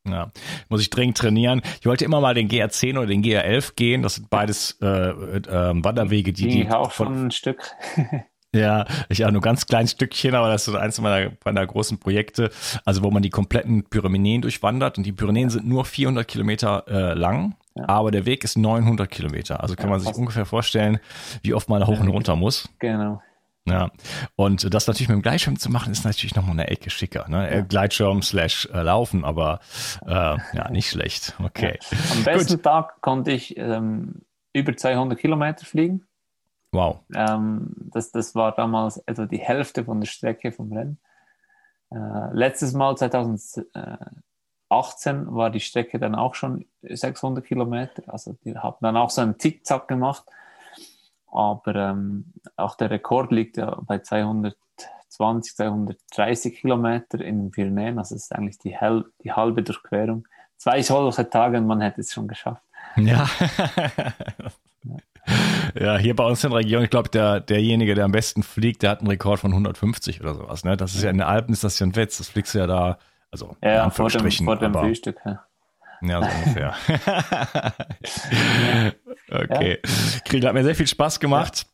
Ja, 0.07 0.33
muss 0.69 0.81
ich 0.81 0.91
dringend 0.91 1.19
trainieren. 1.19 1.61
Ich 1.81 1.87
wollte 1.87 2.05
immer 2.05 2.21
mal 2.21 2.35
den 2.35 2.49
GR10 2.49 2.97
oder 2.97 3.07
den 3.07 3.23
GR11 3.23 3.75
gehen. 3.75 4.03
Das 4.03 4.15
sind 4.15 4.31
beides 4.31 4.79
äh, 4.81 4.87
äh, 4.87 5.85
Wanderwege, 5.85 6.33
die, 6.33 6.49
die 6.49 6.63
ich 6.63 6.73
auch 6.73 6.93
schon 6.93 7.27
ein 7.27 7.31
Stück. 7.31 7.63
Ja, 8.55 8.87
ich 9.11 9.27
auch 9.27 9.31
nur 9.31 9.43
ganz 9.43 9.67
kleines 9.67 9.91
Stückchen, 9.91 10.35
aber 10.35 10.49
das 10.49 10.67
ist 10.67 10.75
eins 10.75 10.99
meiner, 11.03 11.33
meiner 11.45 11.67
großen 11.67 11.99
Projekte, 11.99 12.51
also 12.87 13.03
wo 13.03 13.11
man 13.11 13.23
die 13.23 13.29
kompletten 13.29 13.85
Pyrenäen 13.85 14.41
durchwandert 14.41 14.97
und 14.97 15.05
die 15.05 15.13
Pyrenäen 15.13 15.51
sind 15.51 15.69
nur 15.69 15.85
400 15.85 16.27
Kilometer 16.27 16.85
äh, 16.89 17.13
lang, 17.13 17.57
ja. 17.75 17.87
aber 17.87 18.11
der 18.11 18.25
Weg 18.25 18.45
ist 18.45 18.57
900 18.57 19.11
Kilometer. 19.11 19.63
Also 19.63 19.75
kann 19.75 19.87
ja, 19.87 19.91
man 19.91 20.01
sich 20.01 20.15
ungefähr 20.15 20.47
vorstellen, 20.47 20.99
wie 21.43 21.53
oft 21.53 21.69
man 21.69 21.87
hoch 21.87 22.01
und 22.01 22.09
runter 22.09 22.37
muss. 22.37 22.71
Genau. 22.79 23.21
Ja, 23.69 23.91
und 24.37 24.73
das 24.73 24.87
natürlich 24.87 25.09
mit 25.09 25.17
dem 25.17 25.23
Gleitschirm 25.23 25.59
zu 25.59 25.71
machen, 25.71 25.93
ist 25.93 26.05
natürlich 26.05 26.35
nochmal 26.35 26.53
eine 26.53 26.69
Ecke 26.69 26.91
schicker. 26.91 27.29
Ne? 27.29 27.55
Ja. 27.55 27.61
Gleitschirm 27.63 28.23
slash 28.23 28.69
äh, 28.73 28.83
laufen, 28.83 29.25
aber 29.25 29.61
äh, 30.07 30.11
ja, 30.11 30.71
nicht 30.71 30.91
schlecht. 30.91 31.35
Okay. 31.43 31.79
Ja. 31.91 31.99
Am 32.13 32.25
besten 32.25 32.55
Gut. 32.55 32.63
Tag 32.63 33.01
konnte 33.01 33.33
ich 33.33 33.57
ähm, 33.57 34.23
über 34.53 34.77
200 34.77 35.19
Kilometer 35.19 35.65
fliegen. 35.65 36.05
Wow. 36.73 37.01
Ähm, 37.15 37.75
das, 37.93 38.11
das 38.13 38.35
war 38.35 38.55
damals 38.55 38.99
etwa 39.07 39.27
die 39.27 39.39
Hälfte 39.39 39.85
von 39.85 40.01
der 40.01 40.09
Strecke 40.09 40.53
vom 40.53 40.73
Rennen. 40.73 40.99
Äh, 41.91 42.33
letztes 42.33 42.75
Mal, 42.75 42.97
2018, 42.97 44.23
war 45.35 45.51
die 45.51 45.61
Strecke 45.61 45.99
dann 45.99 46.15
auch 46.15 46.35
schon 46.35 46.67
600 46.83 47.45
Kilometer. 47.45 48.03
Also 48.07 48.37
die 48.45 48.57
haben 48.57 48.77
dann 48.81 48.97
auch 48.97 49.11
so 49.11 49.23
einen 49.23 49.39
Zickzack 49.39 49.89
gemacht. 49.89 50.25
Aber 51.33 51.75
ähm, 51.75 52.33
auch 52.57 52.75
der 52.77 52.91
Rekord 52.91 53.33
liegt 53.33 53.57
ja 53.57 53.79
bei 53.87 53.99
220, 53.99 54.57
230 55.09 56.57
Kilometer 56.57 57.21
in 57.21 57.39
den 57.39 57.51
Pyrenäen. 57.51 57.99
Also 57.99 58.15
es 58.15 58.25
ist 58.25 58.35
eigentlich 58.35 58.59
die, 58.59 58.77
hel 58.77 59.05
die 59.23 59.33
halbe 59.33 59.63
Durchquerung. 59.63 60.27
Zwei 60.57 60.83
solche 60.83 61.29
Tage 61.29 61.59
und 61.59 61.67
man 61.67 61.81
hätte 61.81 62.01
es 62.01 62.13
schon 62.13 62.29
geschafft. 62.29 62.63
Ja. 62.97 63.29
Ja, 65.79 65.99
hier 65.99 66.17
bei 66.17 66.25
uns 66.25 66.43
in 66.43 66.51
der 66.51 66.61
Region, 66.61 66.83
ich 66.83 66.91
glaube, 66.91 67.11
der, 67.11 67.41
derjenige, 67.41 67.95
der 67.95 68.05
am 68.05 68.13
besten 68.13 68.43
fliegt, 68.43 68.83
der 68.83 68.91
hat 68.91 69.01
einen 69.01 69.09
Rekord 69.09 69.41
von 69.41 69.53
150 69.53 70.21
oder 70.21 70.35
sowas. 70.35 70.65
Ne? 70.65 70.77
Das 70.77 70.95
ist 70.95 71.03
ja 71.03 71.11
in 71.11 71.19
den 71.19 71.27
Alpen 71.27 71.53
ist 71.53 71.65
das 71.65 71.79
ja 71.79 71.87
ein 71.87 71.97
Witz. 71.97 72.19
Das 72.19 72.29
fliegst 72.29 72.55
du 72.55 72.59
ja 72.59 72.67
da, 72.67 72.99
also 73.31 73.57
ja, 73.63 73.91
vor 73.91 74.09
dem, 74.09 74.31
vor 74.31 74.57
dem 74.57 74.73
Frühstück. 74.73 75.19
Ja. 75.25 75.45
Ja, 76.03 76.23
so 76.23 76.29
ungefähr. 76.29 76.75
okay. 79.31 79.79
Ja. 79.85 80.21
Krieg, 80.25 80.45
hat 80.45 80.55
mir 80.55 80.65
sehr 80.65 80.75
viel 80.75 80.87
Spaß 80.87 81.21
gemacht. 81.21 81.67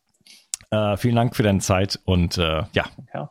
Ja. 0.72 0.94
Äh, 0.94 0.96
vielen 0.96 1.16
Dank 1.16 1.36
für 1.36 1.42
deine 1.42 1.60
Zeit 1.60 2.00
und 2.04 2.38
äh, 2.38 2.62
ja. 2.72 2.84
Okay. 2.96 3.26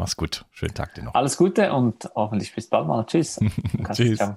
Mach's 0.00 0.16
gut. 0.16 0.46
Schönen 0.50 0.74
Tag 0.74 0.94
dir 0.94 1.02
noch. 1.02 1.14
Alles 1.14 1.36
Gute 1.36 1.72
und 1.72 2.08
hoffentlich 2.14 2.54
bis 2.54 2.70
bald 2.70 2.86
mal. 2.86 3.04
Tschüss. 3.04 3.38
Tschüss. 3.92 4.16
Ciao. 4.16 4.36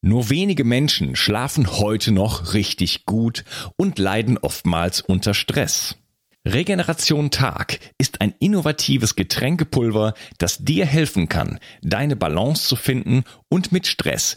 Nur 0.00 0.30
wenige 0.30 0.64
Menschen 0.64 1.16
schlafen 1.16 1.78
heute 1.78 2.12
noch 2.12 2.54
richtig 2.54 3.06
gut 3.06 3.44
und 3.76 3.98
leiden 3.98 4.38
oftmals 4.38 5.00
unter 5.00 5.34
Stress. 5.34 5.96
Regeneration 6.46 7.32
Tag 7.32 7.80
ist 7.98 8.20
ein 8.20 8.32
innovatives 8.38 9.16
Getränkepulver, 9.16 10.14
das 10.38 10.58
dir 10.58 10.86
helfen 10.86 11.28
kann, 11.28 11.58
deine 11.82 12.14
Balance 12.14 12.68
zu 12.68 12.76
finden 12.76 13.24
und 13.48 13.72
mit 13.72 13.88
Stress 13.88 14.36